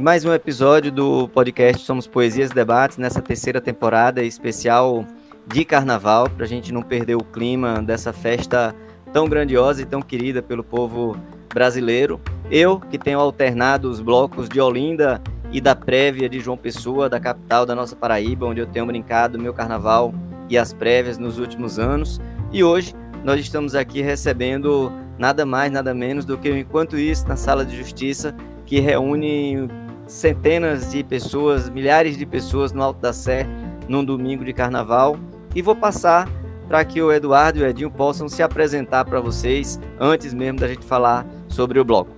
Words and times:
e 0.00 0.02
mais 0.02 0.24
um 0.24 0.32
episódio 0.32 0.90
do 0.90 1.28
podcast 1.28 1.84
Somos 1.84 2.06
Poesias 2.06 2.50
e 2.50 2.54
Debates, 2.54 2.96
nessa 2.96 3.20
terceira 3.20 3.60
temporada 3.60 4.22
especial 4.22 5.04
de 5.46 5.62
carnaval, 5.62 6.26
para 6.30 6.46
a 6.46 6.48
gente 6.48 6.72
não 6.72 6.82
perder 6.82 7.16
o 7.16 7.22
clima 7.22 7.82
dessa 7.82 8.10
festa 8.10 8.74
tão 9.12 9.28
grandiosa 9.28 9.82
e 9.82 9.84
tão 9.84 10.00
querida 10.00 10.40
pelo 10.40 10.64
povo 10.64 11.18
brasileiro. 11.52 12.18
Eu, 12.50 12.80
que 12.80 12.96
tenho 12.96 13.20
alternado 13.20 13.90
os 13.90 14.00
blocos 14.00 14.48
de 14.48 14.58
Olinda 14.58 15.20
e 15.52 15.60
da 15.60 15.76
prévia 15.76 16.30
de 16.30 16.40
João 16.40 16.56
Pessoa, 16.56 17.06
da 17.06 17.20
capital 17.20 17.66
da 17.66 17.74
nossa 17.74 17.94
Paraíba, 17.94 18.46
onde 18.46 18.60
eu 18.60 18.66
tenho 18.66 18.86
brincado 18.86 19.38
meu 19.38 19.52
carnaval 19.52 20.14
e 20.48 20.56
as 20.56 20.72
prévias 20.72 21.18
nos 21.18 21.38
últimos 21.38 21.78
anos. 21.78 22.18
E 22.50 22.64
hoje 22.64 22.94
nós 23.22 23.38
estamos 23.38 23.74
aqui 23.74 24.00
recebendo 24.00 24.90
nada 25.18 25.44
mais, 25.44 25.70
nada 25.70 25.92
menos 25.92 26.24
do 26.24 26.38
que 26.38 26.48
Enquanto 26.48 26.96
Isso 26.96 27.28
na 27.28 27.36
Sala 27.36 27.66
de 27.66 27.76
Justiça, 27.76 28.34
que 28.64 28.78
reúne 28.78 29.68
centenas 30.10 30.90
de 30.90 31.04
pessoas, 31.04 31.70
milhares 31.70 32.18
de 32.18 32.26
pessoas 32.26 32.72
no 32.72 32.82
Alto 32.82 33.00
da 33.00 33.12
Sé 33.12 33.46
num 33.88 34.04
domingo 34.04 34.44
de 34.44 34.52
carnaval. 34.52 35.16
E 35.54 35.62
vou 35.62 35.76
passar 35.76 36.28
para 36.66 36.84
que 36.84 37.00
o 37.00 37.12
Eduardo 37.12 37.60
e 37.60 37.62
o 37.62 37.66
Edinho 37.66 37.90
possam 37.90 38.28
se 38.28 38.42
apresentar 38.42 39.04
para 39.04 39.20
vocês 39.20 39.78
antes 39.98 40.34
mesmo 40.34 40.58
da 40.58 40.68
gente 40.68 40.84
falar 40.84 41.24
sobre 41.48 41.78
o 41.78 41.84
bloco. 41.84 42.10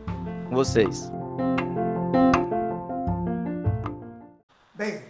Com 0.48 0.55
vocês. 0.55 1.10
Bem, 4.74 5.01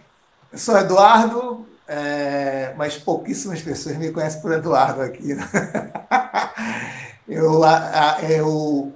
eu 0.52 0.58
sou 0.58 0.76
Eduardo, 0.76 1.64
é, 1.86 2.74
mas 2.76 2.98
pouquíssimas 2.98 3.62
pessoas 3.62 3.96
me 3.96 4.10
conhecem 4.10 4.42
por 4.42 4.52
Eduardo 4.52 5.02
aqui. 5.02 5.34
Né? 5.34 5.48
eu, 7.28 7.60
eu 8.28 8.92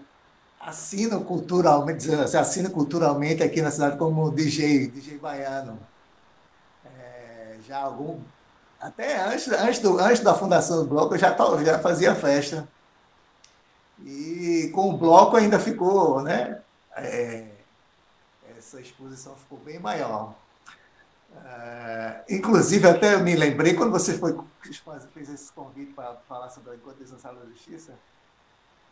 assino 0.67 1.25
culturalmente, 1.25 1.99
dizendo 1.99 2.25
assim, 2.25 2.37
assino 2.37 2.71
culturalmente 2.71 3.41
aqui 3.41 3.63
na 3.63 3.71
cidade 3.71 3.97
como 3.97 4.33
DJ, 4.33 4.89
DJ 4.89 5.17
baiano. 5.17 5.79
É, 6.85 7.57
já 7.67 7.79
algum 7.79 8.19
até 8.81 9.25
antes, 9.25 9.49
antes, 9.49 9.79
do, 9.79 9.99
antes 9.99 10.21
da 10.21 10.35
fundação 10.35 10.79
do 10.79 10.89
bloco, 10.89 11.15
eu 11.15 11.19
já, 11.19 11.35
já 11.65 11.79
fazia 11.79 12.15
festa. 12.17 12.69
E 14.05 14.71
com 14.75 14.91
o 14.91 14.99
bloco 14.99 15.37
ainda 15.37 15.59
ficou, 15.59 16.21
né? 16.21 16.61
É, 16.97 17.47
essa 18.59 18.81
exposição 18.81 19.37
ficou 19.37 19.59
bem 19.59 19.79
maior. 19.79 20.35
É, 21.45 22.25
inclusive, 22.29 22.89
até 22.89 23.15
eu 23.15 23.21
me 23.21 23.37
lembrei, 23.37 23.75
quando 23.75 23.93
você 23.93 24.19
foi, 24.19 24.37
fez 25.15 25.31
esse 25.31 25.53
convite 25.53 25.93
para 25.93 26.17
falar 26.29 26.51
sobre 26.51 26.73
a 26.73 26.75
Enquanto 26.75 26.99
da 26.99 27.47
Justiça, 27.47 27.93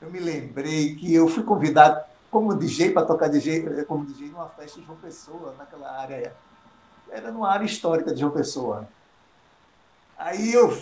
eu 0.00 0.10
me 0.10 0.18
lembrei 0.18 0.94
que 0.94 1.14
eu 1.14 1.28
fui 1.28 1.42
convidado 1.42 2.04
como 2.30 2.56
DJ 2.56 2.90
para 2.90 3.06
tocar 3.06 3.28
DJ, 3.28 3.84
como 3.84 4.04
DJ 4.04 4.28
numa 4.28 4.48
festa 4.48 4.80
de 4.80 4.86
João 4.86 4.98
Pessoa, 4.98 5.54
naquela 5.56 5.90
área. 5.98 6.34
Era 7.10 7.30
numa 7.30 7.48
área 7.48 7.64
histórica 7.64 8.12
de 8.12 8.20
João 8.20 8.32
Pessoa. 8.32 8.88
Aí 10.18 10.52
eu 10.52 10.76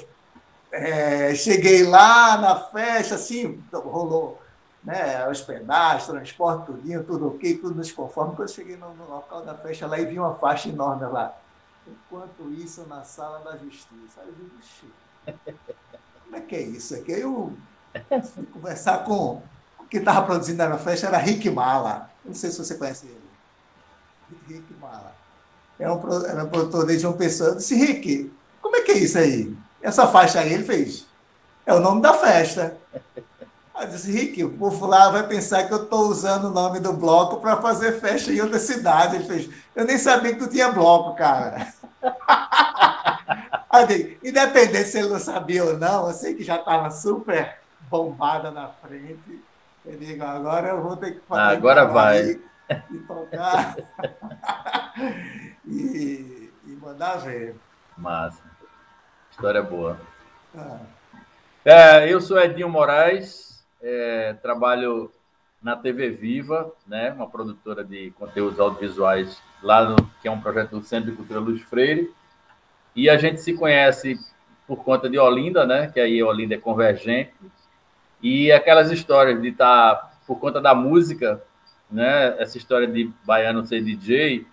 é, 0.71 1.35
cheguei 1.35 1.85
lá 1.85 2.39
na 2.39 2.59
festa, 2.59 3.17
assim, 3.17 3.63
rolou 3.71 4.41
né, 4.83 5.29
hospedagem, 5.29 6.07
transporte, 6.07 6.67
tudinho, 6.67 7.05
tudo 7.05 7.29
ok, 7.29 7.59
tudo 7.59 7.75
nos 7.75 7.93
conforme. 7.93 8.35
Quando 8.35 8.49
eu 8.49 8.55
cheguei 8.55 8.77
no, 8.77 8.93
no, 8.95 9.09
local 9.09 9.43
da 9.45 9.55
festa 9.55 9.87
lá 9.87 9.99
e 9.99 10.07
vi 10.07 10.19
uma 10.19 10.35
faixa 10.35 10.69
enorme 10.69 11.07
lá. 11.07 11.37
Enquanto 11.87 12.51
isso, 12.53 12.87
na 12.87 13.05
sala 13.05 13.41
da 13.41 13.57
justiça. 13.57 14.21
Aí 14.21 14.29
eu 14.29 14.51
disse, 14.59 14.87
como 16.25 16.37
é 16.37 16.41
que 16.41 16.57
é 16.57 16.63
isso 16.63 16.95
aqui? 16.95 17.13
Aí 17.13 17.21
eu 17.21 17.53
conversar 18.53 19.05
com 19.05 19.43
que 19.93 19.99
estava 19.99 20.25
produzindo 20.25 20.67
na 20.67 20.79
festa, 20.79 21.07
era 21.07 21.19
Rick 21.19 21.51
Mala. 21.51 22.11
Não 22.25 22.35
sei 22.35 22.51
se 22.51 22.57
você 22.57 22.77
conhece 22.77 23.05
ele. 23.05 23.21
Rick 24.49 24.73
Mala. 24.81 25.15
Era 25.79 25.93
um, 25.93 26.25
era 26.25 26.45
um 26.45 26.49
produtor 26.49 26.87
de 26.87 26.99
João 26.99 27.13
Pessoa. 27.13 27.51
Eu 27.51 27.57
disse, 27.57 27.75
Rick, 27.75 28.33
como 28.63 28.75
é 28.75 28.81
que 28.81 28.93
é 28.93 28.99
isso 28.99 29.19
aí? 29.19 29.55
Essa 29.83 30.07
faixa 30.07 30.41
aí 30.41 30.55
ele 30.55 30.65
fez. 30.65 31.07
É 31.67 31.75
o 31.75 31.81
nome 31.81 32.01
da 32.01 32.15
festa. 32.15 32.75
Aí 33.75 33.87
disse, 33.87 34.11
Rick, 34.11 34.43
o 34.43 34.57
povo 34.57 34.87
lá 34.87 35.11
vai 35.11 35.27
pensar 35.27 35.65
que 35.65 35.75
eu 35.75 35.83
estou 35.83 36.09
usando 36.09 36.47
o 36.47 36.51
nome 36.51 36.81
do 36.81 36.95
bloco 36.95 37.43
para 37.43 37.61
fazer 37.61 38.01
festa 38.01 38.33
em 38.33 38.41
outra 38.41 38.59
cidade. 38.59 39.17
Ele 39.17 39.25
fez, 39.25 39.51
eu 39.77 39.85
nem 39.85 39.99
sabia 39.99 40.33
que 40.33 40.39
tu 40.39 40.49
tinha 40.49 40.73
bloco, 40.73 41.15
cara. 41.17 41.71
Aí, 43.69 44.19
independente 44.25 44.89
se 44.89 44.99
ele 44.99 45.09
não 45.09 45.21
sabia 45.21 45.65
ou 45.65 45.77
não, 45.77 46.09
eu 46.09 46.15
sei 46.15 46.33
que 46.33 46.43
já 46.43 46.57
estava 46.57 46.91
super 46.91 47.62
bombada 47.93 48.51
na 48.51 48.69
frente. 48.69 49.45
Eu 49.85 49.99
digo, 49.99 50.25
agora 50.25 50.69
eu 50.69 50.83
vou 50.83 50.97
ter 50.97 51.13
que 51.13 51.21
fazer. 51.21 51.41
Ah, 51.43 51.49
agora 51.51 51.85
vai. 51.85 52.41
E 52.91 52.99
tocar. 53.07 53.77
e, 55.69 56.51
e 56.67 56.71
mandar 56.81 57.17
ver. 57.17 57.55
Massa. 57.99 58.43
História 59.31 59.63
boa. 59.63 60.01
Ah. 60.57 60.81
É, 61.65 62.11
eu 62.11 62.21
sou 62.21 62.41
Edinho 62.41 62.69
Moraes, 62.69 63.63
é, 63.83 64.33
trabalho 64.41 65.13
na 65.63 65.77
TV 65.77 66.11
Viva, 66.11 66.73
né, 66.87 67.13
uma 67.13 67.29
produtora 67.29 67.85
de 67.85 68.11
conteúdos 68.13 68.59
audiovisuais 68.59 69.41
lá 69.63 69.85
no 69.85 69.97
que 70.21 70.27
é 70.27 70.31
um 70.31 70.41
projeto 70.41 70.71
do 70.71 70.83
Centro 70.83 71.11
de 71.11 71.17
Cultura 71.17 71.39
Luz 71.39 71.61
Freire. 71.63 72.13
E 72.97 73.09
a 73.09 73.17
gente 73.17 73.41
se 73.41 73.55
conhece 73.55 74.19
por 74.67 74.83
conta 74.83 75.09
de 75.09 75.19
Olinda, 75.19 75.67
né, 75.67 75.89
que 75.93 76.01
aí 76.01 76.23
Olinda 76.23 76.55
é 76.55 76.59
convergente. 76.59 77.33
E 78.23 78.53
aquelas 78.53 78.91
histórias 78.91 79.41
de 79.41 79.49
estar 79.49 79.95
tá, 79.95 80.11
por 80.27 80.39
conta 80.39 80.61
da 80.61 80.75
música, 80.75 81.43
né, 81.91 82.37
essa 82.39 82.57
história 82.57 82.87
de 82.87 83.13
baiano 83.25 83.67
ser 83.67 83.83
DJ, 83.83 84.47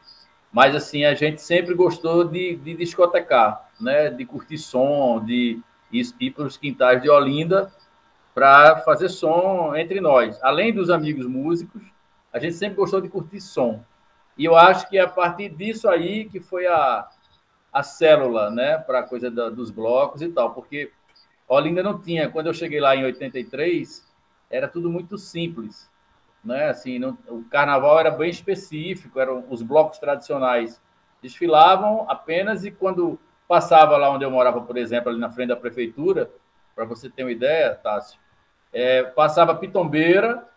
mas 0.52 0.76
assim 0.76 1.06
a 1.06 1.14
gente 1.14 1.42
sempre 1.42 1.74
gostou 1.74 2.24
de, 2.24 2.56
de 2.56 2.74
discotecar 2.74 3.70
né, 3.80 4.10
de 4.10 4.26
curtir 4.26 4.58
som, 4.58 5.24
de 5.24 5.62
ir 5.92 6.32
para 6.32 6.46
os 6.46 6.58
quintais 6.58 7.02
de 7.02 7.10
Olinda 7.10 7.72
para 8.34 8.78
fazer 8.78 9.10
som 9.10 9.76
entre 9.76 10.02
nós. 10.02 10.38
Além 10.44 10.74
dos 10.74 10.90
amigos 10.90 11.26
músicos, 11.26 11.82
a 12.32 12.40
gente 12.40 12.56
sempre 12.56 12.76
gostou 12.76 13.02
de 13.02 13.10
curtir 13.10 13.42
som. 13.42 13.84
E 14.38 14.46
eu 14.46 14.56
acho 14.56 14.88
que 14.90 14.98
é 14.98 15.02
a 15.02 15.08
partir 15.08 15.50
disso 15.50 15.90
aí 15.90 16.26
que 16.26 16.40
foi 16.40 16.68
a, 16.68 17.08
a 17.74 17.84
célula, 17.84 18.50
né, 18.50 18.78
para 18.78 19.00
a 19.00 19.04
coisa 19.04 19.32
da, 19.32 19.50
dos 19.50 19.72
blocos 19.72 20.22
e 20.22 20.30
tal, 20.30 20.54
porque 20.54 20.92
Olinda 21.50 21.84
não 21.84 22.00
tinha, 22.00 22.30
quando 22.30 22.48
eu 22.48 22.54
cheguei 22.54 22.80
lá 22.80 22.96
em 22.96 23.04
83, 23.04 24.08
era 24.50 24.68
tudo 24.68 24.90
muito 24.90 25.18
simples, 25.18 25.90
né, 26.44 26.70
assim, 26.70 26.98
não, 27.00 27.18
o 27.28 27.44
carnaval 27.44 28.00
era 28.00 28.12
bem 28.12 28.30
específico, 28.30 29.20
eram 29.20 29.44
os 29.50 29.62
blocos 29.62 30.00
tradicionais 30.00 30.82
desfilavam 31.22 32.06
apenas 32.10 32.64
e 32.64 32.72
quando 32.72 33.20
passava 33.48 33.98
lá 33.98 34.10
onde 34.10 34.24
eu 34.24 34.32
morava, 34.32 34.62
por 34.62 34.78
exemplo, 34.78 35.10
ali 35.10 35.20
na 35.20 35.30
frente 35.30 35.50
da 35.50 35.56
prefeitura, 35.56 36.30
para 36.76 36.86
você 36.86 37.10
ter 37.10 37.24
uma 37.24 37.32
ideia, 37.32 37.76
Tássio, 37.76 38.20
é, 38.72 39.04
passava 39.04 39.56
pitombeira, 39.56 40.48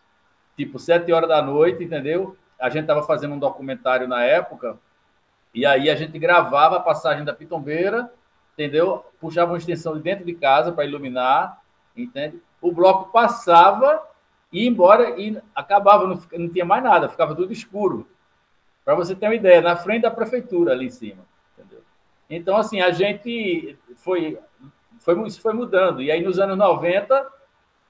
tipo 0.56 0.78
sete 0.78 1.12
horas 1.12 1.28
da 1.28 1.42
noite, 1.42 1.82
entendeu? 1.82 2.36
A 2.60 2.68
gente 2.68 2.82
estava 2.82 3.02
fazendo 3.02 3.34
um 3.34 3.38
documentário 3.38 4.06
na 4.06 4.22
época, 4.22 4.78
e 5.54 5.66
aí 5.66 5.90
a 5.90 5.96
gente 5.96 6.18
gravava 6.18 6.76
a 6.76 6.80
passagem 6.80 7.24
da 7.24 7.32
pitombeira, 7.32 8.12
entendeu? 8.62 9.04
Puxava 9.20 9.52
uma 9.52 9.58
extensão 9.58 9.96
de 9.96 10.02
dentro 10.02 10.24
de 10.24 10.34
casa 10.34 10.70
para 10.70 10.84
iluminar, 10.84 11.60
entende? 11.96 12.40
O 12.60 12.70
bloco 12.70 13.10
passava 13.10 14.02
e 14.52 14.62
ia 14.62 14.68
embora 14.68 15.20
e 15.20 15.40
acabava, 15.54 16.06
não, 16.06 16.20
não 16.38 16.48
tinha 16.48 16.64
mais 16.64 16.82
nada, 16.82 17.08
ficava 17.08 17.34
tudo 17.34 17.52
escuro. 17.52 18.08
Para 18.84 18.94
você 18.94 19.14
ter 19.14 19.26
uma 19.26 19.34
ideia, 19.34 19.60
na 19.60 19.76
frente 19.76 20.02
da 20.02 20.10
prefeitura 20.10 20.72
ali 20.72 20.86
em 20.86 20.90
cima. 20.90 21.24
Então, 22.28 22.56
assim, 22.56 22.80
a 22.80 22.90
gente 22.90 23.76
foi, 23.96 24.38
foi, 24.98 25.26
isso 25.26 25.40
foi 25.40 25.52
mudando. 25.52 26.00
E 26.00 26.10
aí, 26.10 26.22
nos 26.22 26.38
anos 26.38 26.56
90, 26.56 27.26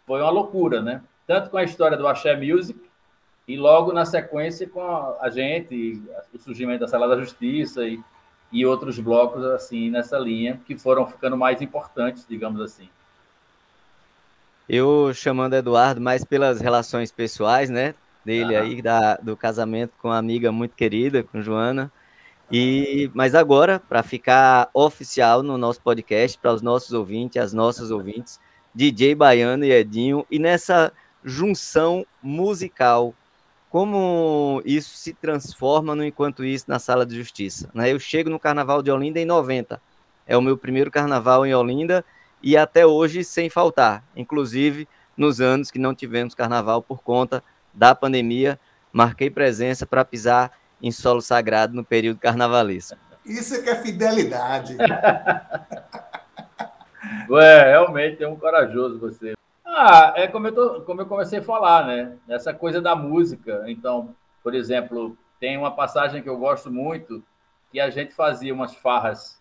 foi 0.07 0.21
uma 0.21 0.31
loucura, 0.31 0.83
né? 0.83 1.03
Tanto 1.27 1.49
com 1.51 1.57
a 1.57 1.63
história 1.63 1.97
do 1.97 2.07
Axé 2.09 2.35
Music, 2.37 2.79
e 3.47 3.57
logo 3.57 3.93
na 3.93 4.05
sequência 4.05 4.69
com 4.69 4.83
a 5.21 5.29
gente, 5.31 6.03
o 6.33 6.39
surgimento 6.39 6.81
da 6.81 6.89
Sala 6.89 7.09
da 7.09 7.21
Justiça 7.21 7.87
e, 7.87 8.03
e 8.53 8.67
outros 8.67 8.99
blocos, 8.99 9.43
assim, 9.45 9.91
nessa 9.91 10.19
linha, 10.19 10.61
que 10.67 10.77
foram 10.77 11.07
ficando 11.07 11.37
mais 11.37 11.63
importantes, 11.63 12.27
digamos 12.29 12.61
assim. 12.61 12.89
Eu 14.69 15.13
chamando 15.15 15.55
Eduardo 15.55 16.01
mais 16.01 16.25
pelas 16.25 16.61
relações 16.61 17.11
pessoais, 17.11 17.71
né? 17.71 17.95
Dele 18.25 18.55
ah. 18.55 18.63
aí, 18.63 18.83
da, 18.83 19.17
do 19.17 19.37
casamento 19.37 19.93
com 20.01 20.09
uma 20.09 20.19
amiga 20.19 20.53
muito 20.53 20.77
querida, 20.77 21.23
com 21.23 21.43
Joana. 21.43 21.91
E, 22.51 23.11
mas 23.15 23.35
agora, 23.35 23.81
para 23.81 24.03
ficar 24.03 24.69
oficial 24.75 25.43
no 25.43 25.57
nosso 25.57 25.81
podcast, 25.81 26.39
para 26.39 26.53
os 26.53 26.61
nossos 26.61 26.93
ouvintes, 26.93 27.43
as 27.43 27.53
nossas 27.53 27.91
ouvintes, 27.93 28.39
DJ 28.75 29.15
Baiano 29.15 29.65
e 29.65 29.73
Edinho, 29.73 30.27
e 30.31 30.39
nessa 30.39 30.93
junção 31.25 32.07
musical, 32.23 33.15
como 33.73 34.63
isso 34.67 34.99
se 34.99 35.15
transforma 35.15 35.95
no 35.95 36.05
Enquanto 36.05 36.45
Isso 36.45 36.67
na 36.69 36.79
Sala 36.79 37.07
de 37.07 37.17
Justiça. 37.17 37.71
Né? 37.73 37.91
Eu 37.91 37.99
chego 37.99 38.29
no 38.29 38.39
Carnaval 38.39 38.83
de 38.83 38.91
Olinda 38.91 39.19
em 39.19 39.25
90, 39.25 39.81
é 40.27 40.37
o 40.37 40.43
meu 40.43 40.59
primeiro 40.59 40.91
carnaval 40.91 41.47
em 41.47 41.55
Olinda, 41.55 42.05
e 42.43 42.55
até 42.55 42.85
hoje 42.85 43.25
sem 43.25 43.49
faltar, 43.49 44.05
inclusive 44.15 44.87
nos 45.17 45.41
anos 45.41 45.71
que 45.71 45.79
não 45.79 45.95
tivemos 45.95 46.35
carnaval 46.35 46.83
por 46.83 47.03
conta 47.03 47.43
da 47.73 47.95
pandemia, 47.95 48.61
marquei 48.93 49.31
presença 49.31 49.87
para 49.87 50.05
pisar 50.05 50.53
em 50.83 50.93
solo 50.93 51.23
sagrado 51.23 51.75
no 51.75 51.83
período 51.83 52.21
carnavalesco. 52.21 52.99
Isso 53.25 53.55
é 53.55 53.63
que 53.63 53.71
é 53.71 53.77
fidelidade. 53.77 54.77
Ué, 57.31 57.71
realmente 57.71 58.23
é 58.23 58.29
um 58.29 58.37
corajoso 58.37 58.99
você. 58.99 59.33
Ah, 59.75 60.13
é 60.17 60.29
como 60.29 60.49
eu, 60.49 60.55
tô, 60.55 60.83
como 60.83 61.01
eu 61.01 61.07
comecei 61.07 61.39
a 61.39 61.43
falar, 61.43 61.87
né? 61.87 62.19
Essa 62.29 62.53
coisa 62.53 62.79
da 62.79 62.95
música. 62.95 63.65
Então, 63.67 64.15
por 64.43 64.55
exemplo, 64.55 65.17
tem 65.41 65.57
uma 65.57 65.71
passagem 65.71 66.23
que 66.23 66.29
eu 66.29 66.37
gosto 66.37 66.71
muito, 66.71 67.25
que 67.71 67.81
a 67.81 67.89
gente 67.89 68.13
fazia 68.13 68.53
umas 68.53 68.75
farras 68.75 69.41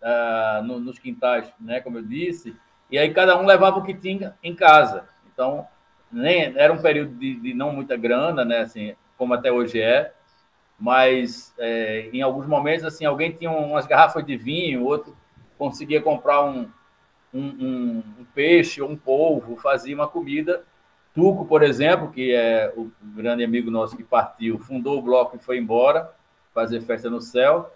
uh, 0.00 0.62
no, 0.62 0.78
nos 0.78 1.00
quintais, 1.00 1.52
né? 1.58 1.80
Como 1.80 1.98
eu 1.98 2.02
disse, 2.02 2.54
e 2.88 2.96
aí 2.96 3.12
cada 3.12 3.36
um 3.36 3.44
levava 3.44 3.80
o 3.80 3.82
que 3.82 3.92
tinha 3.92 4.36
em 4.40 4.54
casa. 4.54 5.08
Então, 5.32 5.66
nem 6.12 6.56
era 6.56 6.72
um 6.72 6.80
período 6.80 7.16
de, 7.16 7.34
de 7.40 7.52
não 7.52 7.72
muita 7.72 7.96
grana, 7.96 8.44
né? 8.44 8.60
Assim, 8.60 8.94
como 9.18 9.34
até 9.34 9.50
hoje 9.50 9.80
é, 9.80 10.14
mas 10.78 11.52
é, 11.58 12.08
em 12.12 12.22
alguns 12.22 12.46
momentos 12.46 12.84
assim 12.84 13.04
alguém 13.04 13.32
tinha 13.32 13.50
umas 13.50 13.86
garrafas 13.86 14.24
de 14.24 14.36
vinho, 14.36 14.84
outro 14.84 15.16
conseguia 15.58 16.00
comprar 16.00 16.44
um, 16.44 16.68
um, 17.32 17.40
um, 17.40 18.04
um 18.20 18.24
peixe 18.34 18.80
ou 18.82 18.90
um 18.90 18.96
polvo, 18.96 19.56
fazia 19.56 19.94
uma 19.94 20.08
comida. 20.08 20.62
Tuco, 21.14 21.44
por 21.44 21.62
exemplo, 21.62 22.10
que 22.10 22.34
é 22.34 22.72
o 22.76 22.90
grande 23.02 23.44
amigo 23.44 23.70
nosso 23.70 23.96
que 23.96 24.02
partiu, 24.02 24.58
fundou 24.58 24.98
o 24.98 25.02
bloco 25.02 25.36
e 25.36 25.38
foi 25.38 25.58
embora 25.58 26.10
fazer 26.54 26.80
festa 26.80 27.10
no 27.10 27.20
céu, 27.20 27.72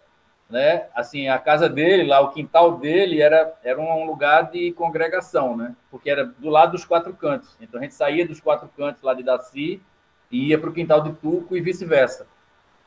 né? 0.48 0.86
Assim, 0.94 1.28
a 1.28 1.38
casa 1.38 1.68
dele, 1.68 2.04
lá 2.04 2.20
o 2.20 2.30
quintal 2.30 2.78
dele 2.78 3.20
era 3.20 3.54
era 3.62 3.80
um 3.80 4.06
lugar 4.06 4.50
de 4.50 4.72
congregação, 4.72 5.56
né? 5.56 5.74
Porque 5.90 6.08
era 6.08 6.24
do 6.24 6.48
lado 6.48 6.72
dos 6.72 6.84
quatro 6.84 7.12
cantos. 7.14 7.56
Então 7.60 7.80
a 7.80 7.82
gente 7.82 7.94
saía 7.94 8.26
dos 8.26 8.40
quatro 8.40 8.68
cantos 8.76 9.02
lá 9.02 9.12
de 9.12 9.22
Daci 9.22 9.82
e 10.30 10.48
ia 10.48 10.58
para 10.58 10.70
o 10.70 10.72
quintal 10.72 11.02
de 11.02 11.12
Tuco 11.14 11.56
e 11.56 11.60
vice-versa, 11.60 12.26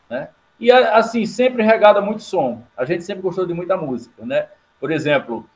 né? 0.09 0.29
E 0.59 0.71
assim, 0.71 1.25
sempre 1.25 1.63
regada 1.63 2.01
muito 2.01 2.21
som. 2.21 2.63
A 2.75 2.83
gente 2.85 3.03
sempre 3.03 3.21
gostou 3.21 3.45
de 3.45 3.53
muita 3.53 3.77
música, 3.77 4.25
né? 4.25 4.49
Por 4.79 4.91
exemplo, 4.91 5.47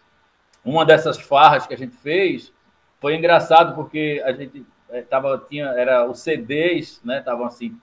uma 0.64 0.86
dessas 0.86 1.20
farras 1.20 1.68
que 1.68 1.74
a 1.74 1.78
gente 1.78 1.96
fez 1.98 2.54
foi 3.00 3.16
engraçado 3.16 3.76
porque 3.76 4.22
a 4.26 4.32
gente 4.32 4.66
eh, 4.90 5.02
tava 5.02 5.38
tinha 5.50 5.66
era 5.68 6.10
os 6.10 6.20
CDs, 6.20 7.02
né? 7.04 7.20
Estavam 7.20 7.46
assim 7.46 7.78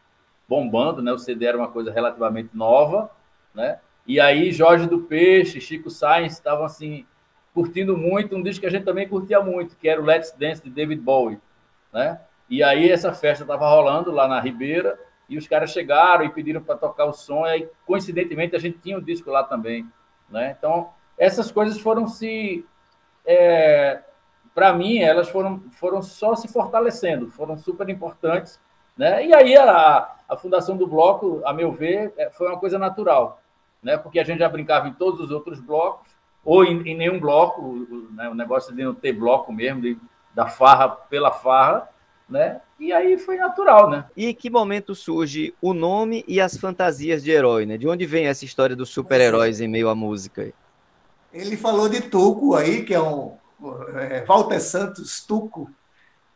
bombando, 0.48 1.02
né? 1.02 1.12
O 1.12 1.18
CD 1.18 1.46
era 1.46 1.58
uma 1.58 1.68
coisa 1.68 1.92
relativamente 1.92 2.50
nova, 2.54 3.10
né? 3.54 3.78
E 4.06 4.18
aí 4.18 4.50
Jorge 4.50 4.86
do 4.86 5.00
Peixe, 5.00 5.60
Chico 5.60 5.90
Sainz 5.90 6.32
estavam 6.32 6.64
assim 6.64 7.06
curtindo 7.52 7.96
muito 7.96 8.34
um 8.34 8.42
disco 8.42 8.62
que 8.62 8.66
a 8.66 8.70
gente 8.70 8.84
também 8.84 9.08
curtia 9.08 9.40
muito, 9.40 9.76
que 9.76 9.88
era 9.88 10.00
o 10.00 10.04
Let's 10.04 10.32
Dance 10.32 10.62
de 10.62 10.70
David 10.70 11.02
Bowie, 11.02 11.38
né? 11.92 12.20
E 12.48 12.62
aí 12.62 12.90
essa 12.90 13.12
festa 13.12 13.44
estava 13.44 13.68
rolando 13.68 14.10
lá 14.10 14.26
na 14.26 14.40
Ribeira 14.40 14.98
e 15.28 15.36
os 15.36 15.46
caras 15.46 15.70
chegaram 15.70 16.24
e 16.24 16.30
pediram 16.30 16.62
para 16.62 16.76
tocar 16.76 17.04
o 17.04 17.12
som 17.12 17.46
e 17.46 17.50
aí, 17.50 17.68
coincidentemente 17.86 18.56
a 18.56 18.58
gente 18.58 18.78
tinha 18.78 18.96
o 18.96 19.00
um 19.00 19.04
disco 19.04 19.30
lá 19.30 19.44
também, 19.44 19.86
né? 20.28 20.56
Então 20.58 20.90
essas 21.18 21.52
coisas 21.52 21.78
foram 21.78 22.08
se 22.08 22.64
é, 23.30 24.02
para 24.54 24.72
mim, 24.72 24.98
elas 24.98 25.28
foram, 25.28 25.62
foram 25.70 26.02
só 26.02 26.34
se 26.34 26.48
fortalecendo, 26.48 27.30
foram 27.30 27.56
super 27.56 27.88
importantes. 27.88 28.60
Né? 28.96 29.26
E 29.26 29.34
aí 29.34 29.56
a, 29.56 30.10
a 30.28 30.36
fundação 30.36 30.76
do 30.76 30.86
bloco, 30.86 31.40
a 31.44 31.52
meu 31.52 31.72
ver, 31.72 32.12
é, 32.16 32.28
foi 32.30 32.48
uma 32.48 32.58
coisa 32.58 32.78
natural, 32.78 33.40
né? 33.82 33.96
porque 33.96 34.18
a 34.18 34.24
gente 34.24 34.40
já 34.40 34.48
brincava 34.48 34.88
em 34.88 34.92
todos 34.92 35.20
os 35.20 35.30
outros 35.30 35.60
blocos, 35.60 36.10
ou 36.44 36.64
em, 36.64 36.80
em 36.88 36.96
nenhum 36.96 37.20
bloco, 37.20 37.86
né? 38.12 38.28
o 38.28 38.34
negócio 38.34 38.74
de 38.74 38.82
não 38.82 38.94
ter 38.94 39.12
bloco 39.12 39.52
mesmo, 39.52 39.80
de, 39.80 39.96
da 40.34 40.46
farra 40.46 40.88
pela 40.88 41.30
farra, 41.30 41.88
né? 42.28 42.60
E 42.78 42.92
aí 42.92 43.18
foi 43.18 43.36
natural, 43.36 43.90
né? 43.90 44.04
E 44.16 44.32
que 44.32 44.48
momento 44.48 44.94
surge 44.94 45.52
o 45.60 45.74
nome 45.74 46.24
e 46.28 46.40
as 46.40 46.56
fantasias 46.56 47.24
de 47.24 47.32
herói, 47.32 47.66
né? 47.66 47.76
De 47.76 47.88
onde 47.88 48.06
vem 48.06 48.26
essa 48.26 48.44
história 48.44 48.76
dos 48.76 48.88
super-heróis 48.90 49.60
em 49.60 49.66
meio 49.66 49.88
à 49.88 49.94
música? 49.96 50.52
Ele 51.32 51.56
falou 51.56 51.88
de 51.88 52.00
Tuco 52.00 52.54
aí, 52.54 52.84
que 52.84 52.94
é 52.94 53.00
um 53.00 53.36
é, 53.94 54.24
Walter 54.24 54.60
Santos 54.60 55.24
Tuco, 55.24 55.70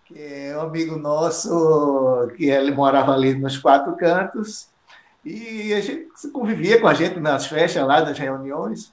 que 0.05 0.20
é 0.20 0.56
um 0.56 0.62
amigo 0.62 0.96
nosso, 0.96 2.29
que 2.37 2.46
ele 2.46 2.70
morava 2.70 3.12
ali 3.12 3.35
nos 3.35 3.58
quatro 3.58 3.96
cantos, 3.96 4.69
e 5.25 5.73
a 5.73 5.81
gente 5.81 6.08
convivia 6.31 6.81
com 6.81 6.87
a 6.87 6.94
gente 6.94 7.19
nas 7.19 7.46
festas 7.46 7.87
lá, 7.87 8.02
nas 8.02 8.19
reuniões, 8.19 8.93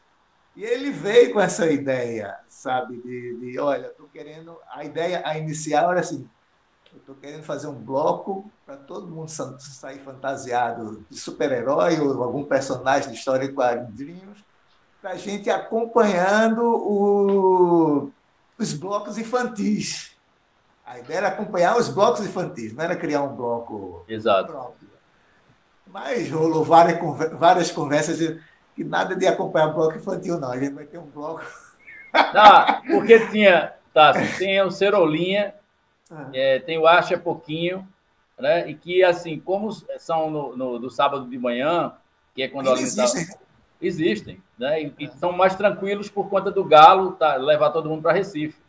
e 0.56 0.64
ele 0.64 0.92
veio 0.92 1.34
com 1.34 1.40
essa 1.40 1.70
ideia, 1.70 2.36
sabe, 2.48 2.98
de, 3.02 3.38
de 3.40 3.60
olha, 3.60 3.88
estou 3.88 4.08
querendo, 4.08 4.58
a 4.70 4.84
ideia, 4.84 5.22
a 5.26 5.38
inicial 5.38 5.92
era 5.92 6.00
assim, 6.00 6.28
estou 6.96 7.16
querendo 7.16 7.44
fazer 7.44 7.68
um 7.68 7.76
bloco 7.76 8.50
para 8.66 8.78
todo 8.78 9.08
mundo 9.08 9.30
sair 9.30 10.00
fantasiado 10.00 11.06
de 11.10 11.18
super-herói 11.18 12.00
ou 12.00 12.24
algum 12.24 12.44
personagem 12.44 13.12
de 13.12 13.18
história 13.18 13.46
e 13.46 13.54
quadrinhos, 13.54 14.44
para 15.02 15.12
a 15.12 15.16
gente 15.18 15.50
acompanhando 15.50 16.62
o, 16.64 18.12
os 18.58 18.74
blocos 18.74 19.18
infantis. 19.18 20.16
A 20.86 21.00
ideia 21.00 21.18
era 21.18 21.28
acompanhar 21.30 21.78
os 21.78 21.90
blocos 21.90 22.26
infantis, 22.26 22.74
não 22.74 22.84
era 22.84 22.96
criar 22.96 23.24
um 23.24 23.36
bloco 23.36 24.06
Exato. 24.08 24.52
próprio. 24.52 24.90
Mas 25.88 26.30
rolou 26.30 26.64
várias, 26.64 27.00
várias 27.34 27.72
conversas 27.72 28.40
que 28.76 28.84
nada 28.84 29.16
de 29.16 29.28
acompanhar 29.28 29.74
bloco 29.74 29.98
infantil, 29.98 30.40
não. 30.40 30.52
A 30.52 30.60
gente 30.60 30.74
vai 30.74 30.86
ter 30.86 30.98
um 30.98 31.08
bloco. 31.08 31.44
Ah, 32.14 32.82
porque 32.86 33.28
tinha, 33.28 33.74
tá, 33.94 34.14
tem 34.38 34.62
o 34.62 34.70
Cerolinha, 34.70 35.56
ah. 36.10 36.30
é, 36.34 36.60
tem 36.60 36.78
o 36.78 36.86
Acha 36.86 37.18
Pouquinho, 37.18 37.88
né? 38.38 38.70
E 38.70 38.76
que, 38.76 39.04
assim, 39.04 39.40
como 39.40 39.72
são 39.98 40.30
no, 40.30 40.58
no 40.58 40.80
do 40.80 40.90
sábado 40.90 41.30
de 41.30 41.38
manhã, 41.38 41.94
que 42.36 42.44
é 42.44 42.48
quando 42.48 42.68
a 42.68 42.74
Olinda 42.74 43.06
existem, 43.82 44.42
né? 44.58 44.84
E, 44.84 44.94
e, 45.00 45.08
são 45.18 45.32
mais 45.32 45.56
tranquilos 45.56 46.10
por 46.10 46.30
conta 46.30 46.52
do 46.52 46.64
Galo 46.64 47.14
tá, 47.14 47.36
levar 47.36 47.72
todo 47.72 47.90
mundo 47.90 48.04
para 48.04 48.14
Recife. 48.14 48.62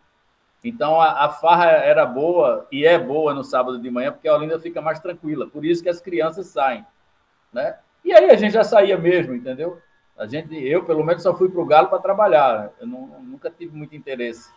Então 0.64 1.00
a, 1.00 1.24
a, 1.24 1.28
farra 1.28 1.66
era 1.66 2.06
boa 2.06 2.66
e 2.70 2.86
é 2.86 2.98
boa 2.98 3.34
no 3.34 3.42
sábado 3.42 3.80
de 3.80 3.90
manhã 3.90 4.12
porque 4.12 4.28
a 4.28 4.34
Olinda 4.34 4.58
fica 4.58 4.80
mais 4.80 5.00
tranquila. 5.00 5.46
Por 5.46 5.64
isso 5.64 5.82
que 5.82 5.88
as 5.88 6.00
crianças 6.00 6.46
saem, 6.46 6.84
né? 7.52 7.76
E 8.04 8.12
aí 8.12 8.30
a 8.30 8.36
gente 8.36 8.52
já 8.52 8.64
saía 8.64 8.96
mesmo, 8.96 9.34
entendeu? 9.34 9.78
A 10.16 10.26
gente, 10.26 10.54
eu 10.54 10.84
pelo 10.84 11.04
menos 11.04 11.22
só 11.22 11.34
fui 11.34 11.48
para 11.48 11.60
o 11.60 11.66
Galo 11.66 11.88
para 11.88 11.98
trabalhar. 11.98 12.70
Eu 12.80 12.86
não, 12.86 13.20
nunca 13.22 13.50
tive 13.50 13.76
muito 13.76 13.94
interesse 13.94 14.50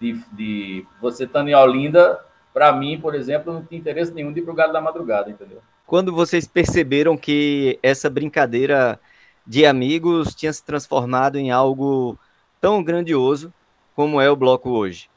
de, 0.00 0.12
de 0.32 0.86
você 1.00 1.24
estando 1.24 1.48
em 1.48 1.54
Olinda. 1.54 2.24
Para 2.52 2.72
mim, 2.72 3.00
por 3.00 3.14
exemplo, 3.14 3.52
não 3.52 3.64
tinha 3.64 3.80
interesse 3.80 4.12
nenhum 4.12 4.32
de 4.32 4.40
ir 4.40 4.42
para 4.42 4.52
o 4.52 4.56
Galo 4.56 4.72
da 4.72 4.80
madrugada, 4.80 5.30
entendeu? 5.30 5.60
Quando 5.86 6.12
vocês 6.12 6.46
perceberam 6.46 7.16
que 7.16 7.78
essa 7.82 8.08
brincadeira 8.08 9.00
de 9.46 9.66
amigos 9.66 10.34
tinha 10.34 10.52
se 10.52 10.62
transformado 10.62 11.36
em 11.36 11.50
algo 11.50 12.18
tão 12.60 12.82
grandioso 12.82 13.52
como 13.94 14.20
é 14.20 14.30
o 14.30 14.36
bloco 14.36 14.70
hoje? 14.70 15.10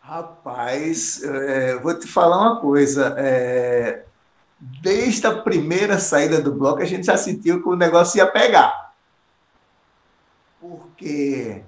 Rapaz, 0.00 1.22
é, 1.22 1.76
vou 1.76 1.98
te 1.98 2.06
falar 2.06 2.38
uma 2.38 2.60
coisa. 2.60 3.14
É, 3.16 4.04
desde 4.60 5.26
a 5.26 5.40
primeira 5.42 5.98
saída 5.98 6.40
do 6.40 6.52
bloco, 6.52 6.82
a 6.82 6.84
gente 6.84 7.06
já 7.06 7.16
sentiu 7.16 7.62
que 7.62 7.68
o 7.68 7.76
negócio 7.76 8.18
ia 8.18 8.26
pegar. 8.26 8.92
Porque 10.60 11.62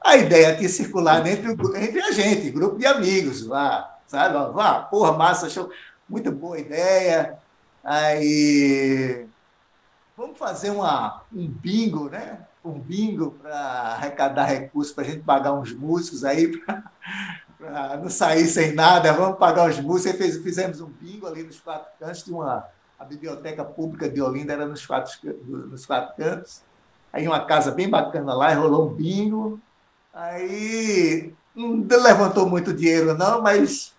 a 0.00 0.16
ideia 0.16 0.56
tinha 0.56 0.68
circulado 0.68 1.28
entre, 1.28 1.50
entre 1.52 2.02
a 2.02 2.10
gente, 2.12 2.50
grupo 2.50 2.78
de 2.78 2.86
amigos 2.86 3.46
lá, 3.46 3.98
sabe? 4.06 4.34
Vá, 4.52 4.80
porra, 4.80 5.12
massa, 5.12 5.50
show, 5.50 5.70
muito 6.08 6.32
boa 6.32 6.58
ideia. 6.58 7.38
Aí 7.82 9.26
vamos 10.16 10.38
fazer 10.38 10.70
uma, 10.70 11.22
um 11.32 11.48
bingo, 11.48 12.08
né? 12.08 12.46
Um 12.64 12.78
bingo 12.78 13.32
para 13.42 13.58
arrecadar 13.58 14.44
recursos 14.44 14.92
para 14.92 15.04
a 15.04 15.06
gente 15.06 15.22
pagar 15.22 15.52
uns 15.54 15.72
músicos 15.72 16.24
aí, 16.24 16.60
para 17.58 17.96
não 17.96 18.10
sair 18.10 18.46
sem 18.46 18.74
nada, 18.74 19.12
vamos 19.12 19.38
pagar 19.38 19.68
os 19.68 19.80
músicos. 19.80 20.18
Fez, 20.18 20.36
fizemos 20.42 20.80
um 20.80 20.88
bingo 20.88 21.26
ali 21.26 21.42
nos 21.42 21.58
quatro 21.60 21.90
cantos, 21.98 22.24
de 22.24 22.32
uma, 22.32 22.68
a 22.98 23.04
biblioteca 23.04 23.64
pública 23.64 24.08
de 24.08 24.20
Olinda 24.20 24.52
era 24.52 24.66
nos 24.66 24.86
quatro, 24.86 25.12
nos 25.46 25.86
quatro 25.86 26.14
cantos. 26.16 26.62
Aí 27.12 27.26
uma 27.26 27.44
casa 27.44 27.70
bem 27.70 27.88
bacana 27.88 28.34
lá, 28.34 28.52
rolou 28.54 28.90
um 28.90 28.94
bingo. 28.94 29.58
Aí 30.12 31.32
não 31.54 31.86
levantou 31.88 32.48
muito 32.48 32.74
dinheiro, 32.74 33.14
não, 33.16 33.40
mas 33.42 33.94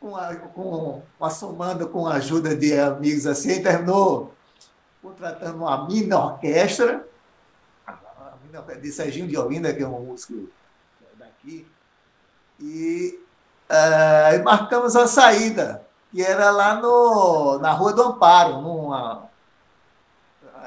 com, 0.00 0.16
a, 0.16 0.34
com, 0.34 1.02
somando 1.30 1.88
com 1.88 2.06
a 2.06 2.14
ajuda 2.14 2.56
de 2.56 2.76
amigos 2.78 3.26
assim, 3.26 3.62
terminou 3.62 4.34
contratando 5.02 5.58
uma 5.58 5.86
mini 5.86 6.12
orquestra, 6.12 7.06
de 8.80 8.90
Serginho 8.90 9.28
de 9.28 9.36
Olinda, 9.36 9.72
que 9.72 9.82
é 9.82 9.86
um 9.86 10.04
músico 10.04 10.48
daqui, 11.16 11.66
e 12.58 13.18
uh, 13.70 14.42
marcamos 14.44 14.96
a 14.96 15.06
saída, 15.06 15.82
que 16.10 16.22
era 16.22 16.50
lá 16.50 16.74
no, 16.74 17.58
na 17.58 17.72
Rua 17.72 17.92
do 17.92 18.02
Amparo, 18.02 18.60
numa, 18.60 19.28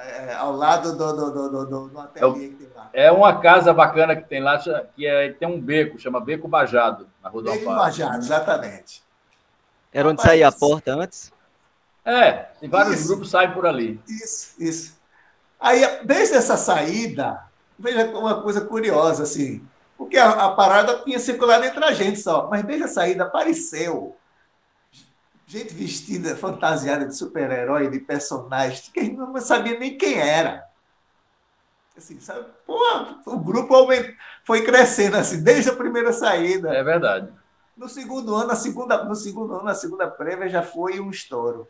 é, 0.06 0.34
ao 0.36 0.54
lado 0.54 0.96
do, 0.96 1.14
do, 1.14 1.32
do, 1.32 1.66
do, 1.66 1.88
do 1.90 2.00
ateliê 2.00 2.50
que 2.50 2.56
tem 2.56 2.70
lá. 2.76 2.90
É 2.94 3.12
uma 3.12 3.40
casa 3.40 3.74
bacana 3.74 4.16
que 4.16 4.28
tem 4.28 4.42
lá, 4.42 4.58
que 4.96 5.06
é, 5.06 5.34
tem 5.34 5.48
um 5.48 5.60
beco, 5.60 6.00
chama 6.00 6.20
Beco 6.20 6.48
Bajado, 6.48 7.08
na 7.22 7.30
Rua 7.30 7.44
do 7.44 7.52
Beco 7.52 7.64
Amparo. 7.64 7.80
Bajado, 7.80 8.18
exatamente. 8.18 9.04
Era 9.94 10.10
onde 10.10 10.22
Rapaz, 10.22 10.32
saía 10.32 10.48
a 10.48 10.52
porta 10.52 10.94
antes? 10.96 11.32
É, 12.06 12.34
tem 12.60 12.70
vários 12.70 13.00
isso, 13.00 13.08
grupos 13.08 13.30
saem 13.30 13.52
por 13.54 13.66
ali. 13.66 14.02
Isso, 14.08 14.56
isso. 14.60 14.98
Aí, 15.60 15.82
desde 16.04 16.36
essa 16.36 16.58
saída, 16.58 17.46
veja 17.78 18.06
uma 18.18 18.42
coisa 18.42 18.62
curiosa, 18.62 19.24
assim, 19.24 19.66
porque 19.98 20.18
a, 20.18 20.32
a 20.32 20.52
parada 20.52 21.04
tinha 21.04 21.20
circulado 21.20 21.64
entre 21.64 21.84
a 21.84 21.94
gente 21.94 22.20
só, 22.20 22.50
mas 22.50 22.64
desde 22.64 22.84
a 22.86 22.88
saída 22.90 23.24
apareceu 23.24 24.18
gente 25.46 25.74
vestida, 25.74 26.36
fantasiada 26.36 27.06
de 27.06 27.16
super-herói, 27.16 27.90
de 27.90 28.00
personagens, 28.00 28.90
que 28.90 29.00
a 29.00 29.04
gente 29.04 29.16
não 29.16 29.40
sabia 29.40 29.78
nem 29.78 29.98
quem 29.98 30.20
era. 30.20 30.66
Assim, 31.96 32.20
sabe? 32.20 32.46
Pô, 32.66 32.76
o 33.28 33.40
grupo 33.40 33.76
foi 34.44 34.64
crescendo 34.64 35.16
assim, 35.16 35.44
desde 35.44 35.70
a 35.70 35.76
primeira 35.76 36.12
saída. 36.12 36.74
É 36.74 36.84
verdade. 36.84 37.32
No 37.76 37.90
segundo 37.90 38.36
ano, 38.36 38.52
a 38.52 38.56
segunda, 38.56 39.04
no 39.04 39.16
segundo 39.16 39.56
ano, 39.56 39.70
a 39.70 39.76
segunda 39.76 40.08
prévia 40.08 40.48
já 40.48 40.62
foi 40.62 41.00
um 41.00 41.10
estouro. 41.10 41.68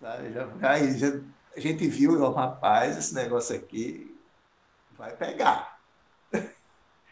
Já, 0.00 0.16
já, 0.30 0.48
já, 0.58 1.20
a 1.56 1.60
gente 1.60 1.86
viu, 1.86 2.20
oh, 2.22 2.30
rapaz, 2.30 2.96
esse 2.96 3.14
negócio 3.14 3.54
aqui 3.54 4.16
vai 4.96 5.14
pegar. 5.14 5.78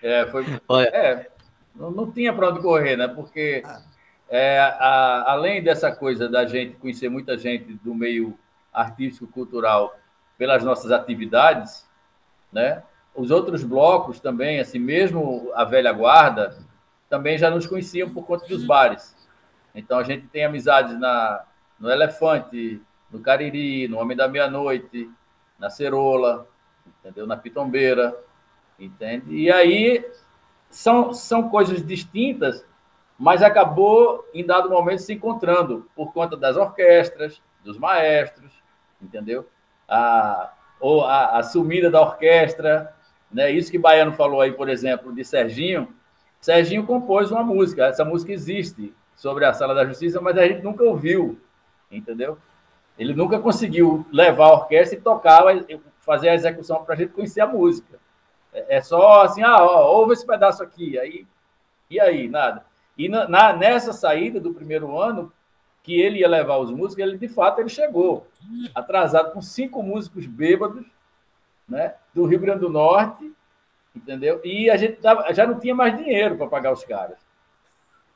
É, 0.03 0.27
foi. 0.27 0.45
É, 0.93 1.29
não, 1.75 1.91
não 1.91 2.11
tinha 2.11 2.33
para 2.33 2.51
onde 2.51 2.61
correr, 2.61 2.97
né? 2.97 3.09
Porque 3.09 3.63
ah. 3.65 3.83
é, 4.29 4.61
a, 4.61 5.33
além 5.33 5.63
dessa 5.63 5.95
coisa 5.95 6.29
da 6.29 6.47
gente 6.47 6.77
conhecer 6.77 7.09
muita 7.09 7.37
gente 7.37 7.75
do 7.75 7.95
meio 7.95 8.39
artístico 8.73 9.27
cultural 9.27 9.99
pelas 10.37 10.63
nossas 10.63 10.93
atividades, 10.93 11.85
né? 12.53 12.83
Os 13.15 13.31
outros 13.33 13.65
blocos 13.65 14.21
também, 14.21 14.61
assim, 14.61 14.79
mesmo 14.79 15.51
a 15.55 15.65
velha 15.65 15.93
guarda, 15.93 16.57
também 17.09 17.39
já 17.39 17.51
nos 17.51 17.67
conheciam 17.67 18.11
por 18.11 18.27
conta 18.27 18.47
dos 18.47 18.65
bares. 18.65 19.17
Então 19.75 19.99
a 19.99 20.03
gente 20.03 20.27
tem 20.27 20.45
amizades 20.45 20.99
na 20.99 21.45
no 21.79 21.91
Elefante, 21.91 22.83
no 23.11 23.21
Cariri, 23.21 23.87
no 23.87 23.99
Homem 23.99 24.17
da 24.17 24.27
Meia-Noite, 24.27 25.09
na 25.59 25.71
Cerola, 25.71 26.47
entendeu? 26.87 27.27
Na 27.27 27.37
Pitombeira, 27.37 28.17
entende? 28.79 29.35
E 29.35 29.51
aí 29.51 30.05
são, 30.69 31.13
são 31.13 31.49
coisas 31.49 31.85
distintas, 31.85 32.65
mas 33.19 33.43
acabou 33.43 34.29
em 34.35 34.45
dado 34.45 34.69
momento 34.69 35.01
se 35.01 35.13
encontrando 35.13 35.89
por 35.95 36.13
conta 36.13 36.37
das 36.37 36.57
orquestras, 36.57 37.41
dos 37.65 37.79
maestros, 37.79 38.53
entendeu? 39.01 39.49
A, 39.89 40.53
ou 40.81 41.05
a, 41.05 41.39
a 41.39 41.43
sumida 41.43 41.91
da 41.91 42.01
orquestra, 42.01 42.95
né? 43.31 43.51
Isso 43.51 43.71
que 43.71 43.79
Baiano 43.79 44.13
falou 44.13 44.41
aí, 44.41 44.53
por 44.53 44.69
exemplo, 44.69 45.15
de 45.15 45.25
Serginho. 45.25 45.95
Serginho 46.41 46.87
compôs 46.87 47.31
uma 47.31 47.43
música, 47.43 47.87
essa 47.87 48.05
música 48.05 48.33
existe 48.33 48.95
sobre 49.17 49.45
a 49.45 49.53
Sala 49.53 49.75
da 49.75 49.85
Justiça, 49.85 50.21
mas 50.21 50.39
a 50.39 50.47
gente 50.47 50.63
nunca 50.63 50.85
ouviu, 50.85 51.39
entendeu? 51.91 52.39
Ele 52.99 53.15
nunca 53.15 53.39
conseguiu 53.39 54.07
levar 54.13 54.47
a 54.47 54.53
orquestra 54.55 54.99
e 54.99 55.03
tocar, 55.03 55.43
fazer 56.01 56.29
a 56.29 56.35
execução 56.35 56.85
para 56.85 56.95
a 56.95 56.97
gente 56.97 57.13
conhecer 57.13 57.41
a 57.41 57.47
música. 57.47 57.99
É, 58.53 58.77
é 58.77 58.81
só 58.81 59.23
assim, 59.23 59.43
ah, 59.43 59.63
ó, 59.63 59.93
ouve 59.97 60.13
esse 60.13 60.27
pedaço 60.27 60.63
aqui, 60.63 60.99
aí 60.99 61.27
e 61.91 62.01
aí 62.01 62.29
nada. 62.29 62.65
E 62.97 63.09
na, 63.09 63.29
na, 63.29 63.53
nessa 63.53 63.93
saída 63.93 64.41
do 64.41 64.55
primeiro 64.55 64.99
ano, 64.99 65.33
que 65.83 66.01
ele 66.01 66.19
ia 66.19 66.29
levar 66.29 66.59
os 66.59 66.71
músicos, 66.71 66.99
ele 66.99 67.17
de 67.17 67.29
fato 67.29 67.61
ele 67.61 67.69
chegou 67.69 68.27
atrasado 68.75 69.33
com 69.33 69.41
cinco 69.41 69.83
músicos 69.83 70.27
bêbados, 70.27 70.85
né, 71.69 71.95
do 72.15 72.25
Rio 72.25 72.41
Grande 72.41 72.61
do 72.61 72.69
Norte, 72.69 73.33
entendeu? 73.95 74.41
E 74.45 74.71
a 74.71 74.77
gente 74.77 74.99
já 75.33 75.47
não 75.47 75.59
tinha 75.59 75.75
mais 75.75 75.97
dinheiro 75.97 76.37
para 76.37 76.47
pagar 76.47 76.73
os 76.73 76.85
caras. 76.85 77.19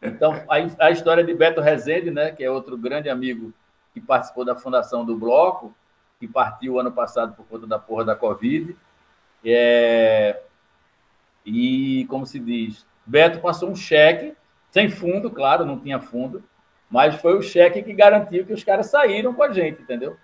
Então, 0.00 0.32
a, 0.48 0.86
a 0.86 0.90
história 0.90 1.22
de 1.22 1.32
Beto 1.32 1.60
Rezende, 1.60 2.10
né, 2.10 2.32
que 2.32 2.42
é 2.42 2.50
outro 2.50 2.76
grande 2.76 3.08
amigo 3.08 3.52
que 3.94 4.00
participou 4.00 4.44
da 4.44 4.56
fundação 4.56 5.04
do 5.04 5.16
bloco, 5.16 5.74
que 6.18 6.26
partiu 6.26 6.78
ano 6.78 6.90
passado 6.90 7.34
por 7.34 7.46
conta 7.46 7.66
da 7.66 7.78
porra 7.78 8.04
da 8.04 8.16
Covid. 8.16 8.76
É... 9.44 10.40
E, 11.44 12.06
como 12.08 12.24
se 12.26 12.38
diz, 12.38 12.86
Beto 13.04 13.40
passou 13.40 13.70
um 13.70 13.76
cheque, 13.76 14.34
sem 14.70 14.88
fundo, 14.88 15.30
claro, 15.30 15.64
não 15.64 15.78
tinha 15.78 16.00
fundo, 16.00 16.42
mas 16.88 17.16
foi 17.16 17.36
o 17.36 17.42
cheque 17.42 17.82
que 17.82 17.92
garantiu 17.92 18.46
que 18.46 18.52
os 18.52 18.62
caras 18.62 18.86
saíram 18.86 19.34
com 19.34 19.42
a 19.42 19.52
gente, 19.52 19.82
entendeu? 19.82 20.16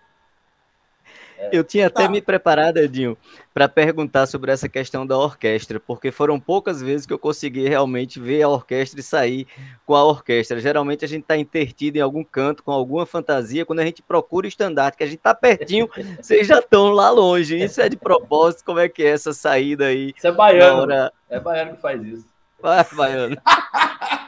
É. 1.38 1.50
Eu 1.52 1.62
tinha 1.62 1.87
até 1.87 2.02
tá. 2.02 2.09
me 2.11 2.21
preparado, 2.21 2.78
Edinho, 2.78 3.16
para 3.54 3.68
perguntar 3.68 4.26
sobre 4.26 4.50
essa 4.50 4.68
questão 4.68 5.07
da 5.07 5.16
orquestra, 5.16 5.78
porque 5.78 6.11
foram 6.11 6.40
poucas 6.40 6.83
vezes 6.83 7.07
que 7.07 7.12
eu 7.12 7.18
consegui 7.18 7.68
realmente 7.68 8.18
ver 8.18 8.42
a 8.42 8.49
orquestra 8.49 8.99
e 8.99 9.02
sair 9.04 9.47
com 9.87 9.95
a 9.95 10.04
orquestra. 10.04 10.59
Geralmente 10.59 11.04
a 11.04 11.09
gente 11.09 11.23
está 11.23 11.37
intertido 11.37 11.97
em 11.97 12.00
algum 12.00 12.25
canto, 12.25 12.64
com 12.64 12.73
alguma 12.73 13.07
fantasia, 13.07 13.64
quando 13.64 13.78
a 13.78 13.85
gente 13.85 14.02
procura 14.02 14.47
o 14.47 14.49
estandarte, 14.49 14.99
que 14.99 15.04
a 15.04 15.07
gente 15.07 15.18
está 15.18 15.33
pertinho, 15.33 15.88
vocês 16.21 16.47
já 16.47 16.59
estão 16.59 16.90
lá 16.90 17.09
longe. 17.11 17.57
Isso 17.57 17.80
é 17.80 17.88
de 17.88 17.97
propósito, 17.97 18.64
como 18.64 18.80
é 18.80 18.88
que 18.88 19.04
é 19.04 19.11
essa 19.11 19.33
saída 19.33 19.87
aí? 19.87 20.12
Isso 20.16 20.26
é 20.26 20.33
baiano. 20.33 20.83
Hora... 20.83 21.12
É 21.30 21.38
baiano 21.38 21.76
que 21.76 21.80
faz 21.80 22.02
isso. 22.02 22.26
Vai, 22.61 22.85
baiano. 22.92 23.37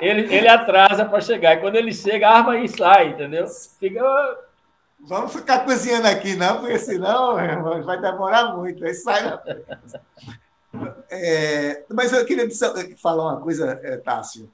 Ele, 0.00 0.34
ele 0.34 0.48
atrasa 0.48 1.04
para 1.04 1.20
chegar. 1.20 1.54
E 1.54 1.60
quando 1.60 1.76
ele 1.76 1.92
chega, 1.92 2.28
arma 2.28 2.58
e 2.58 2.68
sai, 2.68 3.08
entendeu? 3.08 3.46
Fica. 3.78 4.02
Vamos 5.00 5.32
ficar 5.32 5.64
cozinhando 5.64 6.06
aqui, 6.06 6.34
não, 6.34 6.60
porque 6.60 6.78
senão 6.78 7.34
vai 7.84 8.00
demorar 8.00 8.56
muito. 8.56 8.84
Aí 8.84 8.94
sai 8.94 9.38
é, 11.10 11.84
Mas 11.92 12.12
eu 12.12 12.24
queria 12.24 12.48
falar 12.96 13.32
uma 13.32 13.40
coisa, 13.40 13.78
é, 13.82 13.96
Tássio. 13.98 14.50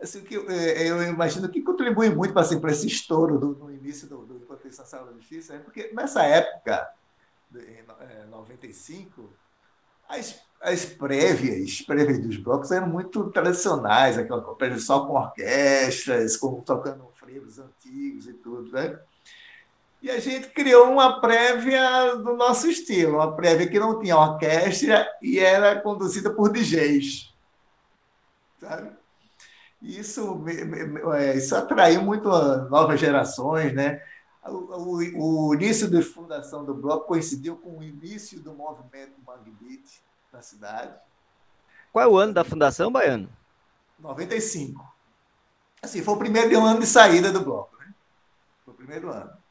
Assim, 0.00 0.22
que, 0.22 0.36
é, 0.36 0.90
eu 0.90 1.02
imagino 1.04 1.48
que 1.48 1.62
contribui 1.62 2.10
muito 2.10 2.36
assim, 2.38 2.60
para 2.60 2.72
esse 2.72 2.86
estouro 2.86 3.38
do, 3.38 3.54
no 3.54 3.72
início 3.72 4.08
do, 4.08 4.26
do 4.26 4.44
na 4.64 4.84
Sala 4.84 5.06
da 5.06 5.12
Justiça, 5.12 5.54
é 5.54 5.58
porque 5.58 5.90
nessa 5.92 6.22
época, 6.24 6.88
em 7.54 7.84
95, 8.30 9.30
as 10.08 10.40
as 10.64 10.86
prévias, 10.86 11.82
prévias 11.82 12.18
dos 12.18 12.38
blocos 12.38 12.70
eram 12.70 12.88
muito 12.88 13.30
tradicionais, 13.30 14.16
aquela 14.16 14.40
prévia 14.54 14.78
só 14.78 15.06
com 15.06 15.12
orquestras, 15.12 16.38
com, 16.38 16.62
tocando 16.62 17.06
freivos 17.12 17.58
antigos 17.58 18.26
e 18.26 18.32
tudo, 18.32 18.72
né? 18.72 18.98
E 20.04 20.10
a 20.10 20.20
gente 20.20 20.48
criou 20.50 20.92
uma 20.92 21.18
prévia 21.18 22.16
do 22.16 22.36
nosso 22.36 22.68
estilo, 22.68 23.14
uma 23.14 23.34
prévia 23.34 23.66
que 23.66 23.80
não 23.80 23.98
tinha 23.98 24.18
orquestra 24.18 25.10
e 25.22 25.38
era 25.38 25.80
conduzida 25.80 26.30
por 26.30 26.52
DJs. 26.52 27.32
Sabe? 28.60 28.92
Isso, 29.80 30.44
é, 31.14 31.38
isso 31.38 31.56
atraiu 31.56 32.02
muito 32.02 32.28
novas 32.68 33.00
gerações, 33.00 33.72
né? 33.72 34.02
O, 34.44 34.98
o, 35.16 35.48
o 35.48 35.54
início 35.54 35.90
da 35.90 36.02
fundação 36.02 36.66
do 36.66 36.74
bloco 36.74 37.06
coincidiu 37.06 37.56
com 37.56 37.78
o 37.78 37.82
início 37.82 38.38
do 38.40 38.52
movimento 38.52 39.14
Mangue 39.26 39.56
Beat, 39.58 39.86
na 40.30 40.42
cidade. 40.42 40.94
Qual 41.90 42.04
é 42.04 42.06
o 42.06 42.18
ano 42.18 42.34
da 42.34 42.44
fundação, 42.44 42.92
Baiano? 42.92 43.30
95. 43.98 44.84
Assim, 45.82 46.02
foi 46.02 46.12
o 46.12 46.18
primeiro 46.18 46.62
ano 46.62 46.80
de 46.80 46.86
saída 46.86 47.32
do 47.32 47.40
bloco, 47.40 47.74
né? 47.78 47.94
Foi 48.66 48.74
o 48.74 48.76
primeiro 48.76 49.10
ano. 49.10 49.43